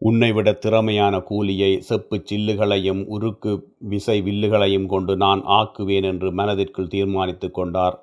உன்னை 0.01 0.29
விட 0.31 0.49
திறமையான 0.53 1.15
கூலியை 1.21 1.69
செப்பு 1.81 2.17
சில்லுகளையும் 2.29 3.01
உருக்கு 3.07 3.51
விசை 3.77 4.17
வில்லுகளையும் 4.21 4.85
கொண்டு 4.85 5.13
நான் 5.17 5.41
ஆக்குவேன் 5.59 6.03
என்று 6.03 6.29
மனதிற்குள் 6.31 6.87
தீர்மானித்து 6.87 7.47
கொண்டார். 7.51 7.97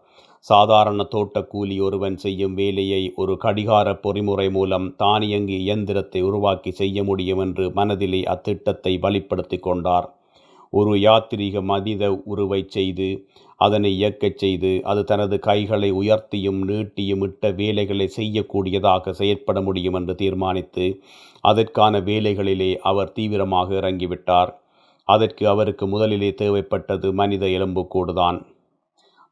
சாதாரண 0.49 1.03
தோட்ட 1.05 1.43
கூலி 1.43 1.77
ஒருவன் 1.81 2.17
செய்யும் 2.17 2.55
வேலையை 2.55 3.03
ஒரு 3.17 3.35
கடிகார 3.37 3.93
பொறிமுறை 4.03 4.51
மூலம் 4.51 4.87
தானியங்கி 4.97 5.57
இயந்திரத்தை 5.57 6.21
உருவாக்கி 6.23 6.71
செய்ய 6.71 7.05
முடியும் 7.05 7.39
என்று 7.39 7.65
மனதிலே 7.73 8.21
அத்திட்டத்தை 8.25 8.93
வழிப்படுத்தி 9.05 9.59
கொண்டார். 9.59 10.07
ஒரு 10.73 10.93
யாத்திரிக 10.97 11.63
மனித 11.63 12.05
உருவை 12.25 12.61
செய்து 12.69 13.09
அதனை 13.57 13.91
இயக்கச் 13.99 14.39
செய்து 14.39 14.73
அது 14.85 15.03
தனது 15.05 15.37
கைகளை 15.39 15.91
உயர்த்தியும் 15.93 16.61
நீட்டியும் 16.71 17.23
இட்ட 17.23 17.51
வேலைகளை 17.61 18.07
செய்யக்கூடியதாக 18.17 19.13
செயற்பட 19.21 19.61
முடியும் 19.61 19.95
என்று 19.95 20.15
தீர்மானித்து 20.15 20.87
அதற்கான 21.41 22.01
வேலைகளிலே 22.01 22.71
அவர் 22.91 23.13
தீவிரமாக 23.13 23.75
இறங்கிவிட்டார். 23.81 24.51
அதற்கு 25.09 25.45
அவருக்கு 25.49 25.87
முதலிலே 25.87 26.31
தேவைப்பட்டது 26.43 27.09
மனித 27.13 27.47
எலும்புக்கூடுதான். 27.47 28.39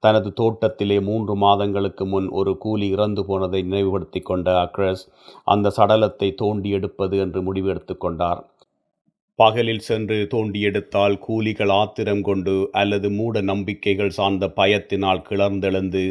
தனது 0.03 0.29
தோட்டத்திலே 0.33 0.99
மூன்று 1.01 1.35
மாதங்களுக்கு 1.37 2.05
முன் 2.07 2.29
ஒரு 2.41 2.53
கூலி 2.59 2.87
இறந்து 2.89 3.23
போனதை 3.29 3.61
நினைவுபடுத்தி 3.63 4.23
கொண்ட 4.23 4.49
அக்ரஸ் 4.65 5.05
அந்த 5.45 5.73
சடலத்தை 5.79 6.31
தோண்டி 6.43 6.71
எடுப்பது 6.71 7.17
என்று 7.17 7.43
முடிவு 7.43 7.71
எடுத்துக்கொண்டார் 7.75 8.41
பகலில் 9.39 9.85
சென்று 9.87 10.17
தோண்டி 10.33 10.61
எடுத்தால் 10.61 11.15
கூலிகள் 11.19 11.73
ஆத்திரம் 11.73 12.23
கொண்டு 12.23 12.55
அல்லது 12.73 13.09
மூட 13.11 13.41
நம்பிக்கைகள் 13.43 14.17
சார்ந்த 14.19 14.47
பயத்தினால் 14.59 15.25
கிளர்ந்தெழுந்து 15.29 16.05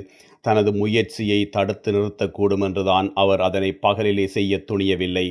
தனது 0.45 0.71
முயற்சியை 0.73 1.39
தடுத்து 1.55 1.89
நிறுத்தக்கூடும் 1.91 2.63
என்றுதான் 2.67 3.07
அவர் 3.13 3.41
அதனை 3.47 3.71
பகலிலே 3.83 4.25
செய்ய 4.37 4.63
துணியவில்லை. 4.69 5.27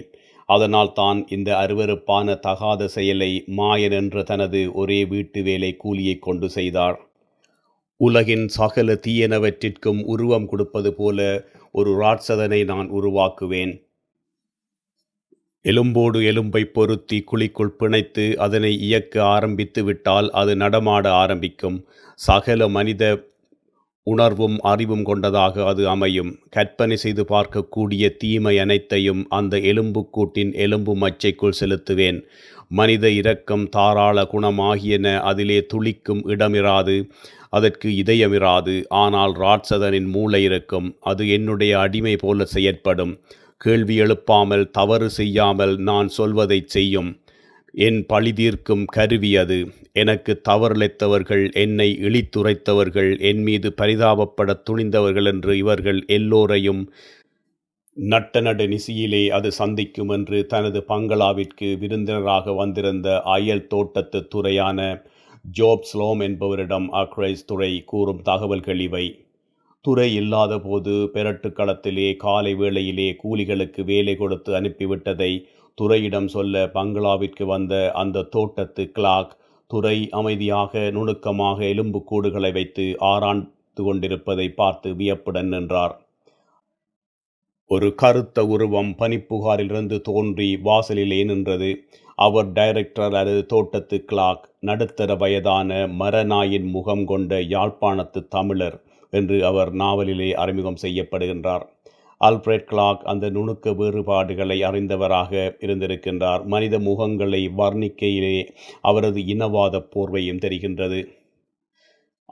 அதனால் 0.49 0.93
தான் 0.93 1.19
இந்த 1.29 1.51
அருவருப்பான 1.63 2.37
தகாத 2.47 2.89
செயலை 2.89 3.31
மாயன் 3.59 3.97
என்ற 4.01 4.23
தனது 4.23 4.61
ஒரே 4.75 5.01
வீட்டு 5.13 5.41
வேலை 5.43 5.73
கூலியை 5.77 6.17
கொண்டு 6.19 6.49
செய்தார். 6.59 6.99
உலகின் 8.07 8.45
சகல 8.49 8.93
தீயனவற்றிற்கும் 9.07 10.01
உருவம் 10.05 10.47
கொடுப்பது 10.47 10.91
போல 10.95 11.19
ஒரு 11.73 11.91
ராட்சதனை 12.01 12.61
நான் 12.65 12.89
உருவாக்குவேன். 12.91 13.73
எலும்போடு 15.65 16.19
எலும்பை 16.31 16.63
பொருத்தி 16.77 17.19
குழிக்குள் 17.33 17.77
பிணைத்து 17.81 18.25
அதனை 18.37 18.71
இயக்க 18.81 19.15
ஆரம்பித்து 19.25 19.81
விட்டால் 19.85 20.29
அது 20.41 20.53
நடமாட 20.57 21.05
ஆரம்பிக்கும். 21.13 21.77
சகல 22.19 22.69
மனித 22.69 23.05
உணர்வும் 24.07 24.57
அறிவும் 24.71 25.03
கொண்டதாக 25.03 25.65
அது 25.67 25.83
அமையும். 25.89 26.31
கற்பனை 26.51 26.97
செய்து 26.97 27.25
பார்க்கக்கூடிய 27.25 28.05
தீமை 28.17 28.55
அனைத்தையும் 28.59 29.23
அந்த 29.29 29.57
எலும்புக்கூட்டின் 29.73 30.53
எலும்பு 30.65 30.95
மச்சைக்குள் 30.97 31.59
செலுத்துவேன். 31.61 32.21
மனித 32.69 33.05
இரக்கம் 33.11 33.67
தாராள 33.69 34.25
குணம் 34.25 34.61
ஆகியன 34.71 35.07
அதிலே 35.21 35.59
துளிக்கும் 35.75 36.23
இடமிராது. 36.27 36.97
அதற்கு 37.53 37.89
இதயமிராது 38.03 38.75
ஆனால் 38.89 39.33
ராட்சதனின் 39.35 40.09
மூளை 40.09 40.43
இருக்கும் 40.43 40.97
அது 41.01 41.29
என்னுடைய 41.29 41.73
அடிமை 41.79 42.17
போல 42.17 42.45
செயற்படும். 42.45 43.15
கேள்வி 43.61 44.01
எழுப்பாமல் 44.01 44.71
தவறு 44.71 45.11
செய்யாமல் 45.11 45.75
நான் 45.81 46.09
சொல்வதைச் 46.09 46.69
செய்யும். 46.69 47.11
என் 47.75 48.01
பழிதீர்க்கும் 48.13 48.85
கருவி 48.93 49.37
அது. 49.37 49.59
எனக்கு 49.93 50.33
தவறிழைத்தவர்கள் 50.49 51.45
என்னை 51.55 51.89
இழித்துரைத்தவர்கள் 52.03 53.11
என் 53.21 53.43
மீது 53.43 53.69
பரிதாபப்பட 53.83 54.51
துணிந்தவர்கள் 54.71 55.27
என்று 55.27 55.57
இவர்கள் 55.57 56.01
எல்லோரையும் 56.09 56.83
நட்ட 57.97 58.41
நடு 58.41 58.65
நிசியிலே 58.67 59.23
அது 59.29 59.49
சந்திக்கும் 59.53 60.09
என்று 60.09 60.47
தனது 60.47 60.81
பங்களாவிற்கு 60.83 61.69
விருந்தினராக 61.81 62.53
வந்திருந்த 62.53 63.09
அயல் 63.27 63.67
தோட்டத்து 63.67 64.21
துறையான 64.29 64.79
ஜோப் 65.45 65.87
ஸ்லோம் 65.93 66.21
என்பவரிடம் 66.21 66.93
அக்ரைஸ் 66.93 67.47
துறை 67.47 67.85
கூறும் 67.85 68.23
தகவல்கள் 68.23 68.81
இவை. 68.81 69.25
துறை 69.85 70.15
இல்லாத 70.15 70.59
போது 70.59 71.11
பெரட்டு 71.15 71.49
களத்திலே 71.51 72.17
காலை 72.17 72.55
வேளையிலே 72.55 73.17
கூலிகளுக்கு 73.25 73.85
வேலை 73.85 74.17
கொடுத்து 74.17 74.53
அனுப்பிவிட்டதை 74.61 75.45
துறையிடம் 75.79 76.29
சொல்ல 76.29 76.69
பங்களாவிற்கு 76.69 77.47
வந்த 77.47 77.93
அந்த 77.93 78.23
தோட்டத்து 78.23 78.93
கிளாக் 78.95 79.31
துறை 79.67 80.09
அமைதியாக 80.11 80.91
நுணுக்கமாக 80.91 81.65
எலும்புக்கூடுகளை 81.65 82.53
வைத்து 82.53 82.97
ஆராய்ந்து 82.99 83.83
கொண்டிருப்பதை 83.85 84.49
பார்த்து 84.51 84.95
வியப்புடன் 84.95 85.49
நின்றார். 85.49 85.95
ஒரு 87.67 87.95
கருத்த 87.95 88.47
உருவம் 88.47 88.95
பனிப்புகாரிலிருந்து 88.99 90.01
தோன்றி 90.01 90.57
வாசலிலே 90.57 91.25
நின்றது. 91.25 91.71
அவர் 92.21 92.49
டைரக்டர் 92.53 93.15
அல்லது 93.21 93.47
தோட்டத்து 93.47 93.97
கிளாக் 94.13 94.45
நடுத்தர 94.61 95.15
வயதான 95.15 95.87
மரநாயின் 96.01 96.67
முகம் 96.71 97.05
கொண்ட 97.05 97.41
யாழ்ப்பாணத்து 97.55 98.21
தமிழர் 98.29 98.77
என்று 99.11 99.37
அவர் 99.47 99.71
நாவலிலே 99.75 100.29
அறிமுகம் 100.35 100.83
செய்யப்படுகின்றார். 100.83 101.65
ஆல்ஃபிரட் 102.21 102.67
கிளாக் 102.71 103.03
அந்த 103.03 103.31
நுணுக்க 103.31 103.73
வேறுபாடுகளை 103.75 104.59
அறிந்தவராக 104.63 105.33
இருந்திருக்கின்றார். 105.61 106.43
மனித 106.45 106.79
முகங்களை 106.79 107.43
வர்ணிக்கையிலே 107.57 108.37
அவரது 108.81 109.21
இனவாத 109.35 109.81
போர்வையும் 109.95 110.43
தெரிகின்றது. 110.45 111.01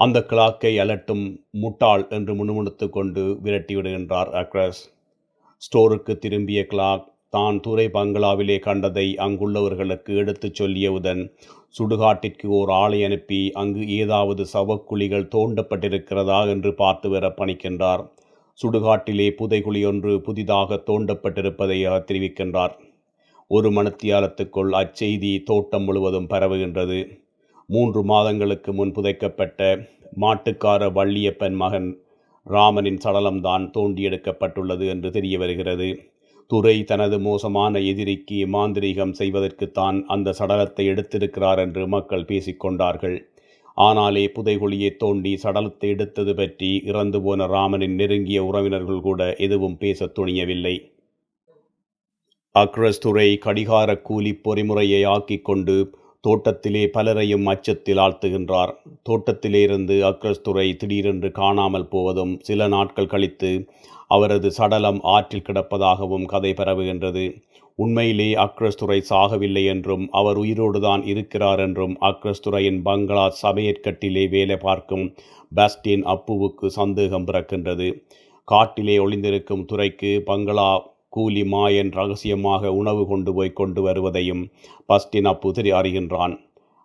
அந்த 0.01 0.18
கிளாக்கை 0.29 0.72
அலட்டும் 0.85 1.24
முட்டாள் 1.51 2.05
என்று 2.11 2.35
முணுமுணுத்து 2.35 2.88
கொண்டு 2.88 3.22
விரட்டிவிடுகின்றார் 3.44 4.31
அக்ரஸ். 4.42 4.83
ஸ்டோருக்கு 5.62 6.12
திரும்பிய 6.18 6.61
கிளாக் 6.70 7.07
தான் 7.28 7.60
துறை 7.60 7.86
பங்களாவிலே 7.94 8.58
கண்டதை 8.58 9.06
அங்குள்ளவர்களுக்கு 9.24 10.12
எடுத்துச் 10.16 10.58
சொல்லியவுடன் 10.60 11.22
சுடுகாட்டிற்கு 11.78 12.46
ஓர் 12.58 12.70
ஆளை 12.70 12.98
அனுப்பி 13.04 13.40
அங்கு 13.52 13.82
ஏதாவது 13.96 14.44
சவக்குழிகள் 14.52 15.26
தோண்டப்பட்டிருக்கிறதா 15.34 16.38
என்று 16.48 16.74
பார்த்து 16.74 17.08
வர 17.10 17.26
பணிக்கின்றார். 17.28 18.02
சுடுகாட்டிலே 18.58 19.28
புதைகுழி 19.40 19.82
ஒன்று 19.86 20.12
புதிதாக 20.20 20.80
தோண்டப்பட்டிருப்பதை 20.86 21.78
அவர் 21.88 22.08
தெரிவிக்கின்றார். 22.10 22.74
ஒரு 23.50 23.68
மணத்தியாலத்துக்குள் 23.70 24.72
அச்செய்தி 24.80 25.32
தோட்டம் 25.42 25.84
முழுவதும் 25.84 26.28
பரவுகின்றது. 26.28 26.98
மூன்று 27.68 28.00
மாதங்களுக்கு 28.02 28.70
முன் 28.72 28.92
புதைக்கப்பட்ட 28.92 29.62
மாட்டுக்கார 30.20 30.82
வள்ளியப்பன் 30.98 31.56
மகன் 31.56 31.88
ராமனின் 32.46 33.00
சடலம்தான் 33.04 33.64
தோண்டி 33.70 34.02
எடுக்கப்பட்டுள்ளது 34.08 34.84
என்று 34.88 35.10
தெரிய 35.10 35.38
வருகிறது. 35.38 35.88
துரை 36.50 36.84
தனது 36.84 37.16
மோசமான 37.18 37.78
எதிரிக்கு 37.78 38.37
மாந்திரீகம் 38.46 39.12
செய்வதற்குத்தான் 39.18 39.96
அந்த 40.06 40.34
சடலத்தை 40.38 40.84
எடுத்திருக்கிறார் 40.92 41.58
என்று 41.58 41.82
மக்கள் 41.87 42.24
பேசிக்கொண்டார்கள். 42.24 43.16
ஆனாலே 43.76 44.22
புதைகுழியை 44.37 44.90
தோண்டி 44.96 45.32
சடலத்தை 45.42 45.88
எடுத்தது 45.88 46.32
பற்றி 46.34 46.70
இறந்து 46.84 47.18
போன 47.22 47.46
ராமனின் 47.46 47.94
நெருங்கிய 47.94 48.44
உறவினர்கள் 48.44 49.00
கூட 49.00 49.20
எதுவும் 49.38 49.76
பேசத் 49.76 50.14
துணியவில்லை. 50.18 50.74
அக்ரஸ் 52.54 52.98
துறை 52.98 53.28
கடிகார 53.37 53.90
கூலி 54.00 54.32
பொறிமுறையை 54.44 55.02
ஆக்கிக் 55.06 55.44
கொண்டு 55.44 55.76
தோட்டத்திலே 56.24 56.84
பலரையும் 56.87 57.46
அச்சத்தில் 57.46 57.98
ஆழ்த்துகின்றார். 57.98 58.72
தோட்டத்திலே 59.02 59.61
இருந்து 59.62 59.96
அக்ரஸ் 60.04 60.42
துறை 60.42 60.66
திடீரென்று 60.76 61.30
காணாமல் 61.32 61.88
போவதும் 61.88 62.34
சில 62.40 62.68
நாட்கள் 62.68 63.06
கழித்து 63.06 63.52
அவரது 64.10 64.48
சடலம் 64.50 65.00
ஆற்றில் 65.14 65.46
கிடப்பதாகவும் 65.48 66.24
கதை 66.24 66.52
பரவுகின்றது. 66.52 67.24
உண்மையிலே 67.78 68.28
அக்ரஸ்துரை 68.44 68.98
சாகவில்லை 69.10 69.64
என்றும் 69.64 70.04
அவர் 70.10 70.38
உயிரோடுதான் 70.38 71.02
இருக்கிறார் 71.06 71.60
என்றும் 71.60 71.94
அக்ரஸ்துரையின் 72.00 72.80
பங்களா 72.82 73.26
சமையற்கட்டிலே 73.42 74.24
வேலை 74.28 74.56
பார்க்கும் 74.56 75.04
பாஸ்டின் 75.52 76.04
அப்புவுக்கு 76.14 76.66
சந்தேகம் 76.78 77.26
பிறக்கின்றது. 77.26 77.88
காட்டிலே 78.48 78.96
ஒளிந்திருக்கும் 78.98 79.64
துறைக்கு 79.64 80.10
பங்களா 80.24 80.70
கூலி 81.08 81.42
மாயன் 81.42 81.90
ரகசியமாக 81.90 82.72
உணவு 82.72 83.02
கொண்டு 83.06 83.30
போய் 83.34 83.58
கொண்டு 83.60 83.80
வருவதையும் 83.82 84.42
பஸ்டின் 84.88 85.28
அப்பு 85.32 85.48
தெரி 85.52 85.70
அறிகின்றான் 85.72 86.34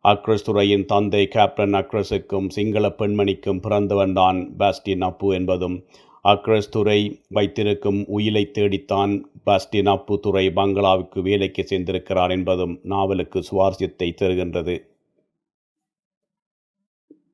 அக்ரஸ் 0.05 0.45
துறையின் 0.47 0.85
தந்தை 0.85 1.21
கேப்டன் 1.27 1.75
அக்ரஸுக்கும் 1.79 2.47
சிங்கள 2.47 2.87
பெண்மணிக்கும் 2.99 3.61
பிறந்தவன்தான் 3.65 4.39
பாஸ்டின் 4.57 5.01
அப்பு 5.01 5.27
என்பதும் 5.35 5.77
அக்ரஸ்துறை 6.25 6.99
வைத்திருக்கும் 7.27 8.05
உயிலை 8.07 8.43
தேடித்தான் 8.51 9.13
பஸ்டினாப்பு 9.45 10.19
துறை 10.19 10.43
பங்களாவுக்கு 10.49 11.21
வேலைக்கு 11.21 11.63
சென்றிருக்கிறார் 11.69 12.29
என்பதும் 12.29 12.75
நாவலுக்கு 12.83 13.39
சுவாரஸ்யத்தை 13.39 14.07
தருகின்றது. 14.21 14.75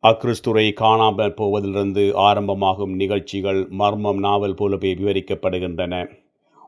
அக்ரஸ்துரை 0.04 0.74
காணாமல் 0.74 1.36
போவதிலிருந்து 1.38 2.04
ஆரம்பமாகும் 2.14 2.96
நிகழ்ச்சிகள் 2.96 3.68
மர்மம் 3.70 4.20
நாவல் 4.20 4.56
போலவே 4.56 4.94
விவரிக்கப்படுகின்றன. 4.94 5.94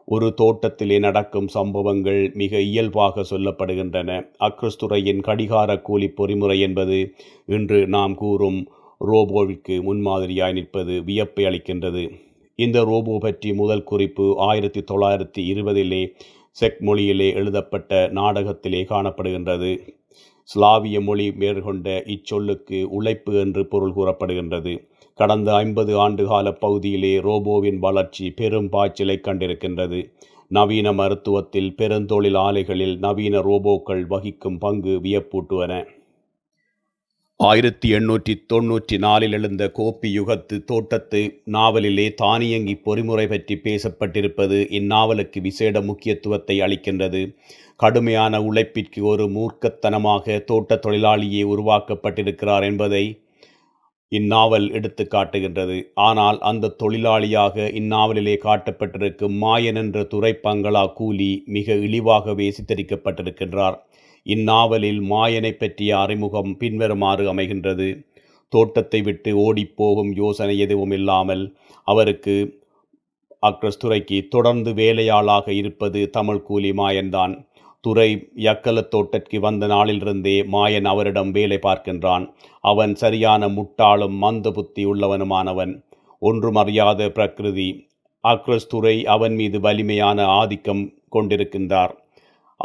ஒரு 0.07 0.33
தோட்டத்திலே 0.33 0.99
நடக்கும் 0.99 1.47
சம்பவங்கள் 1.47 2.21
மிக 2.33 2.61
இயல்பாக 2.61 3.23
சொல்லப்படுகின்றன. 3.29 4.09
அக்ரஸ்துறையின் 4.39 5.21
கடிகார 5.21 5.79
கூலி 5.79 6.09
பொறிமுறை 6.17 6.59
என்பது 6.59 6.99
இன்று 7.47 7.87
நாம் 7.87 8.15
கூறும் 8.15 8.61
ரோபோவிற்கு 9.07 9.75
முன்மாதிரியாய் 9.81 10.53
நிற்பது 10.53 11.03
வியப்பை 11.03 11.43
அளிக்கின்றது. 11.45 12.03
இந்த 12.55 12.83
ரோபோ 12.83 13.17
பற்றி 13.17 13.53
முதல் 13.53 13.83
குறிப்பு 13.83 14.35
ஆயிரத்தி 14.37 14.81
தொள்ளாயிரத்தி 14.81 15.41
இருபதிலே 15.53 16.11
செக் 16.51 16.81
மொழியிலே 16.81 17.33
எழுதப்பட்ட 17.33 18.09
நாடகத்திலே 18.13 18.81
காணப்படுகின்றது. 18.83 19.79
ஸ்லாவிய 20.43 21.01
மொழி 21.01 21.31
மேற்கொண்ட 21.31 22.03
இச்சொல்லுக்கு 22.05 22.83
உழைப்பு 22.83 23.33
என்று 23.33 23.67
பொருள் 23.67 23.93
கூறப்படுகின்றது. 23.95 24.73
கடந்த 25.15 25.55
ஐம்பது 25.55 26.09
ஆண்டுகால 26.09 26.51
பகுதியிலே 26.51 27.17
ரோபோவின் 27.19 27.79
வளர்ச்சி 27.79 28.31
பெரும் 28.31 28.69
பாய்ச்சலை 28.69 29.19
கண்டிருக்கின்றது. 29.23 30.11
நவீன 30.47 30.93
மருத்துவத்தில் 30.93 31.71
பெருந்தொழில் 31.77 32.37
ஆலைகளில் 32.37 32.97
நவீன 32.97 33.39
ரோபோக்கள் 33.39 34.05
வகிக்கும் 34.07 34.57
பங்கு 34.57 34.99
வியப்பூட்டுவன. 35.03 35.85
ஆயிரத்தி 37.49 37.87
எண்ணூற்றி 37.97 38.33
தொன்னூற்றி 38.51 38.95
நாலில் 39.03 39.35
எழுந்த 39.37 39.63
கோப்பி 39.77 40.09
யுகத்து 40.17 40.55
தோட்டத்து 40.69 41.21
நாவலிலே 41.55 42.05
தானியங்கி 42.13 42.75
பொறிமுறை 42.85 43.25
பற்றி 43.27 43.55
பேசப்பட்டிருப்பது 43.63 44.57
இந்நாவலுக்கு 44.79 45.39
விசேட 45.41 45.81
முக்கியத்துவத்தை 45.81 46.55
அளிக்கின்றது. 46.65 47.21
கடுமையான 47.75 48.41
உழைப்பிற்கு 48.49 49.01
ஒரு 49.11 49.25
மூர்க்கத்தனமாக 49.37 50.37
தோட்ட 50.49 50.79
தொழிலாளியே 50.85 51.43
உருவாக்கப்பட்டிருக்கிறார் 51.53 52.67
என்பதை 52.69 53.03
இந்நாவல் 54.11 54.67
எடுத்து 54.79 55.05
காட்டுகின்றது. 55.07 55.77
ஆனால் 56.09 56.39
அந்த 56.51 56.73
தொழிலாளியாக 56.83 57.67
இந்நாவலிலே 57.81 58.35
காட்டப்பட்டிருக்கும் 58.47 59.37
மாயன் 59.45 59.81
என்ற 59.83 60.03
துறைப்பங்களா 60.13 60.85
கூலி 60.99 61.31
மிக 61.57 61.73
இழிவாகவே 61.87 62.49
சித்தரிக்கப்பட்டிருக்கின்றார். 62.57 63.77
இந்நாவலில் 64.25 65.01
மாயனை 65.09 65.51
பற்றிய 65.51 65.99
அறிமுகம் 65.99 66.57
பின்வருமாறு 66.57 67.33
அமைகின்றது. 67.33 67.89
தோட்டத்தை 68.53 69.01
விட்டு 69.01 69.31
ஓடிப்போகும் 69.37 70.11
யோசனை 70.15 70.59
எதுவும் 70.59 70.91
இல்லாமல் 70.91 71.43
அவருக்கு 71.83 72.35
அக்ரஸ்துரைக்கு 73.47 74.27
தொடர்ந்து 74.27 74.71
வேலையாளாக 74.73 75.47
இருப்பது 75.49 76.09
தமிழ் 76.09 76.41
கூலி 76.41 76.71
மாயன்தான். 76.71 77.33
துறை 77.81 78.09
யக்கல 78.35 78.87
தோட்டற்கு 78.87 79.39
வந்த 79.39 79.67
நாளிலிருந்தே 79.67 80.35
மாயன் 80.51 80.85
அவரிடம் 80.85 81.31
வேலை 81.31 81.57
பார்க்கின்றான். 81.61 82.25
அவன் 82.63 82.95
சரியான 82.95 83.47
முட்டாளும் 83.47 84.17
மந்த 84.17 84.51
புத்தி 84.51 84.85
உள்ளவனுமானவன். 84.85 85.73
ஒன்றும் 86.19 86.55
அறியாத 86.55 87.09
பிரகிருதி 87.09 87.69
அக்ரஸ் 88.23 88.67
துறை 88.67 89.05
அவன் 89.05 89.35
மீது 89.35 89.59
வலிமையான 89.59 90.25
ஆதிக்கம் 90.25 90.83
கொண்டிருக்கின்றார். 91.11 91.93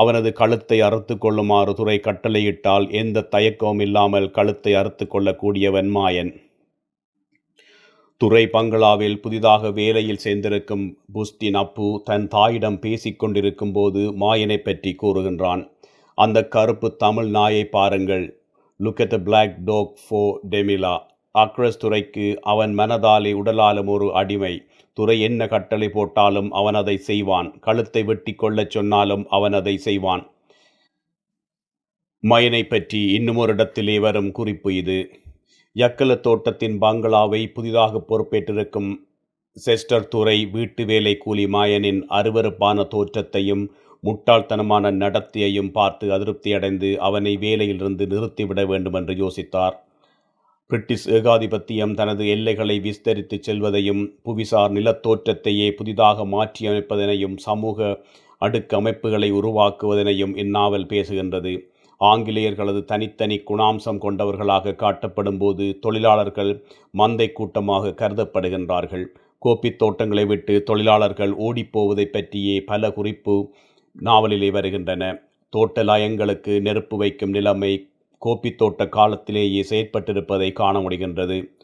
அவனது 0.01 0.31
கழுத்தை 0.41 0.79
அறுத்து 0.87 1.15
கொள்ளுமாறு 1.19 1.73
துறை 1.75 1.99
கட்டளையிட்டால் 2.07 2.87
எந்த 3.03 3.27
தயக்கமும் 3.35 3.85
இல்லாமல் 3.87 4.29
கழுத்தை 4.39 4.73
அறுத்து 4.81 5.05
கொள்ளக்கூடியவன் 5.07 5.91
மாயன் 5.97 6.33
துறை 8.21 8.43
பங்களாவில் 8.53 9.19
புதிதாக 9.25 9.71
வேலையில் 9.79 10.23
சேர்ந்திருக்கும் 10.23 10.85
புஸ்டின் 11.15 11.59
அப்பு 11.63 11.87
தன் 12.05 12.25
தாயிடம் 12.35 12.79
பேசிக் 12.85 13.19
கொண்டிருக்கும் 13.21 13.73
போது 13.73 14.03
மாயனை 14.23 14.59
பற்றி 14.59 14.93
கூறுகின்றான். 15.03 15.63
அந்த 16.19 16.39
கருப்பு 16.55 16.89
தமிழ் 17.03 17.29
நாயை 17.37 17.65
பாருங்கள். 17.77 18.25
Look 18.81 19.03
at 19.05 19.13
the 19.15 19.19
black 19.27 19.55
dog 19.69 19.93
ஃபோ 20.05 20.23
டெமிலா 20.53 20.95
அக்ரஸ் 21.35 21.81
துறைக்கு 21.83 22.27
அவன் 22.53 22.73
மனதாலே 22.79 23.33
உடலாலும் 23.41 23.91
ஒரு 23.97 24.09
அடிமை. 24.21 24.55
துறை 24.97 25.17
என்ன 25.21 25.47
கட்டளை 25.47 25.89
போட்டாலும் 25.89 26.49
அவன் 26.53 26.79
அதை 26.81 26.97
செய்வான். 27.09 27.49
கழுத்தை 27.67 28.03
வெட்டி 28.05 28.33
கொள்ளச் 28.35 28.75
சொன்னாலும் 28.77 29.25
அவன் 29.29 29.53
அதை 29.53 29.75
செய்வான். 29.87 30.23
மயனை 32.25 32.63
பற்றி 32.69 33.01
இன்னும் 33.17 33.37
ஒரு 33.37 33.53
இடத்திலே 33.53 33.97
வரும் 33.99 34.31
குறிப்பு 34.33 34.71
இது. 34.75 34.99
யக்கல 35.77 36.13
தோட்டத்தின் 36.21 36.77
பங்களாவை 36.83 37.41
புதிதாக 37.57 38.01
பொறுப்பேற்றிருக்கும் 38.11 38.91
செஸ்டர் 39.57 40.09
துறை 40.09 40.39
வீட்டு 40.55 40.83
வேலை 40.85 41.13
கூலி 41.17 41.45
மாயனின் 41.47 42.01
அருவருப்பான 42.19 42.87
தோற்றத்தையும் 42.95 43.65
முட்டாள்தனமான 44.05 44.91
நடத்தையையும் 45.03 45.71
பார்த்து 45.71 46.07
அதிருப்தியடைந்து 46.17 46.91
அவனை 47.09 47.33
வேலையிலிருந்து 47.45 48.05
நிறுத்திவிட 48.13 48.61
வேண்டும் 48.67 48.93
என்று 48.93 49.15
யோசித்தார். 49.23 49.77
பிரிட்டிஷ் 50.69 51.09
ஏகாதிபத்தியம் 51.09 51.95
தனது 51.95 52.29
எல்லைகளை 52.29 52.81
விஸ்தரித்து 52.81 53.39
செல்வதையும் 53.41 54.13
புவிசார் 54.25 54.73
நிலத்தோற்றத்தையே 54.73 55.71
புதிதாக 55.71 56.25
மாற்றியமைப்பதனையும் 56.27 57.37
சமூக 57.37 57.99
அடுக்கு 58.39 58.77
அமைப்புகளை 58.77 59.33
உருவாக்குவதனையும் 59.33 60.37
இந்நாவல் 60.37 60.87
பேசுகின்றது. 60.87 61.61
ஆங்கிலேயர்களது 62.01 62.85
தனித்தனி 62.85 63.43
குணாம்சம் 63.47 63.99
கொண்டவர்களாக 63.99 64.71
காட்டப்படும் 64.71 65.39
போது 65.39 65.79
தொழிலாளர்கள் 65.81 66.65
மந்தை 66.99 67.33
கூட்டமாக 67.33 67.89
கருதப்படுகின்றார்கள். 67.89 69.05
கோப்பித் 69.39 69.79
தோட்டங்களை 69.79 70.25
விட்டு 70.25 70.63
தொழிலாளர்கள் 70.63 71.33
ஓடிப்போவதை 71.37 72.05
பற்றியே 72.05 72.61
பல 72.61 72.91
குறிப்பு 72.93 73.55
நாவலிலே 74.01 74.51
வருகின்றன. 74.51 75.19
தோட்ட 75.51 75.85
லயங்களுக்கு 75.85 76.61
நெருப்பு 76.61 76.97
வைக்கும் 76.97 77.31
நிலைமை 77.31 77.89
கோப்பித்தோட்ட 78.25 78.89
காலத்திலேயே 78.89 79.67
செயற்பட்டிருப்பதை 79.71 80.53
காண 80.53 80.81
முடிகின்றது. 80.81 81.55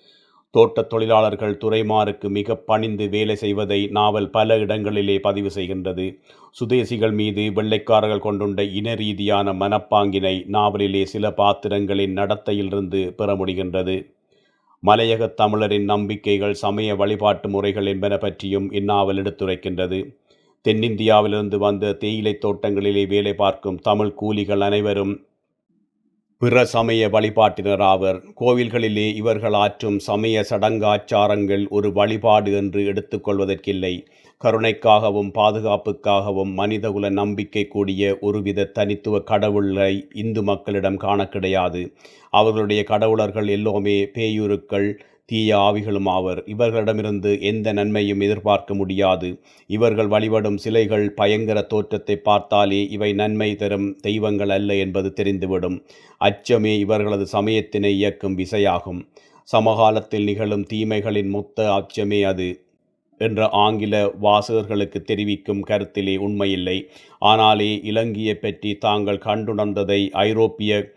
தோட்டத் 0.50 0.88
தொழிலாளர்கள் 0.88 1.58
துறைமாருக்கு 1.64 2.28
மிக 2.28 2.56
பணிந்து 2.56 3.08
வேலை 3.08 3.36
செய்வதை 3.36 3.86
நாவல் 3.86 4.30
பல 4.30 4.58
இடங்களிலே 4.58 5.18
பதிவு 5.18 5.50
செய்கின்றது. 5.54 6.18
சுதேசிகள் 6.50 7.12
மீது 7.12 7.52
வெள்ளைக்காரர்கள் 7.52 8.18
கொண்டுள்ள 8.18 8.64
இன 8.64 8.94
ரீதியான 8.94 9.52
மனப்பாங்கினை 9.52 10.44
நாவலிலே 10.46 11.04
சில 11.04 11.30
பாத்திரங்களின் 11.30 12.14
நடத்தையிலிருந்து 12.14 13.10
பெற 13.10 13.34
முடிகின்றது. 13.34 14.12
மலையகத் 14.86 15.34
தமிழரின் 15.34 15.84
நம்பிக்கைகள் 15.84 16.54
சமய 16.54 16.94
வழிபாட்டு 16.94 17.48
முறைகள் 17.48 17.86
என்பன 17.86 18.16
பற்றியும் 18.16 18.72
இந்நாவல் 18.72 19.22
எடுத்துரைக்கின்றது. 19.22 20.16
தென்னிந்தியாவிலிருந்து 20.68 21.56
வந்த 21.56 21.92
தேயிலைத் 21.92 22.44
தோட்டங்களிலே 22.44 23.06
வேலை 23.06 23.34
பார்க்கும் 23.34 23.78
தமிழ் 23.78 24.14
கூலிகள் 24.20 24.60
அனைவரும் 24.60 25.26
பிற 26.42 26.62
சமய 26.64 27.08
வழிபாட்டினர் 27.08 27.82
ஆவர். 27.82 28.16
கோவில்களிலே 28.40 29.04
இவர்கள் 29.14 29.52
ஆற்றும் 29.52 29.98
சமய 29.98 30.44
சடங்காச்சாரங்கள் 30.50 31.68
ஒரு 31.68 31.92
வழிபாடு 31.92 32.52
என்று 32.52 32.80
எடுத்துக்கொள்வதற்கில்லை 32.92 33.92
கருணைக்காகவும் 34.40 35.30
பாதுகாப்புக்காகவும் 35.34 36.52
மனிதகுல 36.52 37.08
நம்பிக்கை 37.08 37.64
கூடிய 37.66 38.18
ஒருவித 38.20 38.64
தனித்துவ 38.64 39.20
கடவுளை 39.20 39.92
இந்து 40.14 40.42
மக்களிடம் 40.42 40.96
காண 40.96 41.28
கிடையாது. 41.28 41.82
அவர்களுடைய 42.30 42.84
கடவுளர்கள் 42.84 43.48
எல்லோருமே 43.48 43.96
பேயுருக்கள் 44.04 44.88
தீய 45.28 45.56
ஆவிகளும் 45.58 46.08
ஆவர். 46.08 46.42
இவர்களிடமிருந்து 46.46 47.40
எந்த 47.40 47.72
நன்மையும் 47.72 48.20
எதிர்பார்க்க 48.20 48.74
முடியாது. 48.74 49.28
இவர்கள் 49.66 50.06
வழிபடும் 50.06 50.56
சிலைகள் 50.56 51.10
பயங்கர 51.10 51.62
தோற்றத்தை 51.62 52.16
பார்த்தாலே 52.16 52.80
இவை 52.88 53.12
நன்மை 53.12 53.54
தரும் 53.54 53.96
தெய்வங்கள் 54.00 54.48
அல்ல 54.48 54.74
என்பது 54.74 55.12
தெரிந்துவிடும். 55.16 55.78
அச்சமே 56.20 56.78
இவர்களது 56.78 57.26
சமயத்தினை 57.32 57.92
இயக்கும் 57.92 58.38
விசையாகும். 58.38 59.00
சமகாலத்தில் 59.48 60.24
நிகழும் 60.24 60.66
தீமைகளின் 60.72 61.28
மொத்த 61.28 61.68
அச்சமே 61.70 62.22
அது 62.22 62.48
என்ற 63.20 63.48
ஆங்கில 63.48 63.94
வாசகர்களுக்கு 64.22 64.98
தெரிவிக்கும் 65.02 65.64
கருத்திலே 65.64 66.14
உண்மையில்லை. 66.16 66.78
ஆனாலே 67.22 67.70
இலங்கையை 67.84 68.34
பற்றி 68.34 68.70
தாங்கள் 68.76 69.24
கண்டுணர்ந்ததை 69.24 70.10
ஐரோப்பிய 70.10 70.92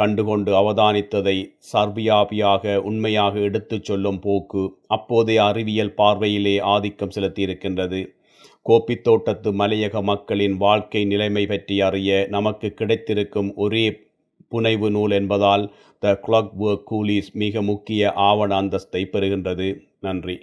கண்டுகொண்டு 0.00 0.52
அவதானித்ததை 0.52 1.34
சர்வியாபியாக 1.72 2.76
உண்மையாக 2.76 3.38
எடுத்துச் 3.38 3.84
சொல்லும் 3.84 4.18
போக்கு 4.18 4.76
அப்போதைய 4.86 5.44
அறிவியல் 5.44 5.94
பார்வையிலே 5.94 6.58
ஆதிக்கம் 6.58 7.12
செலுத்தியிருக்கின்றது. 7.14 8.00
கோப்பித்தோட்டத்து 8.68 9.50
மலையக 9.60 10.02
மக்களின் 10.02 10.56
வாழ்க்கை 10.56 11.04
நிலைமை 11.04 11.46
பற்றி 11.46 11.80
அறிய 11.80 12.26
நமக்கு 12.30 12.70
கிடைத்திருக்கும் 12.70 13.54
ஒரே 13.54 13.84
புனைவு 14.48 14.90
நூல் 14.90 15.10
என்பதால் 15.10 15.72
த 15.98 16.20
கிளாக் 16.26 16.52
ஒர்க் 16.60 16.86
கூலிஸ் 16.90 17.32
மிக 17.32 17.62
முக்கிய 17.62 18.12
ஆவண 18.12 18.62
அந்தஸ்தை 18.62 19.02
பெறுகின்றது. 19.12 19.68
நன்றி. 20.00 20.36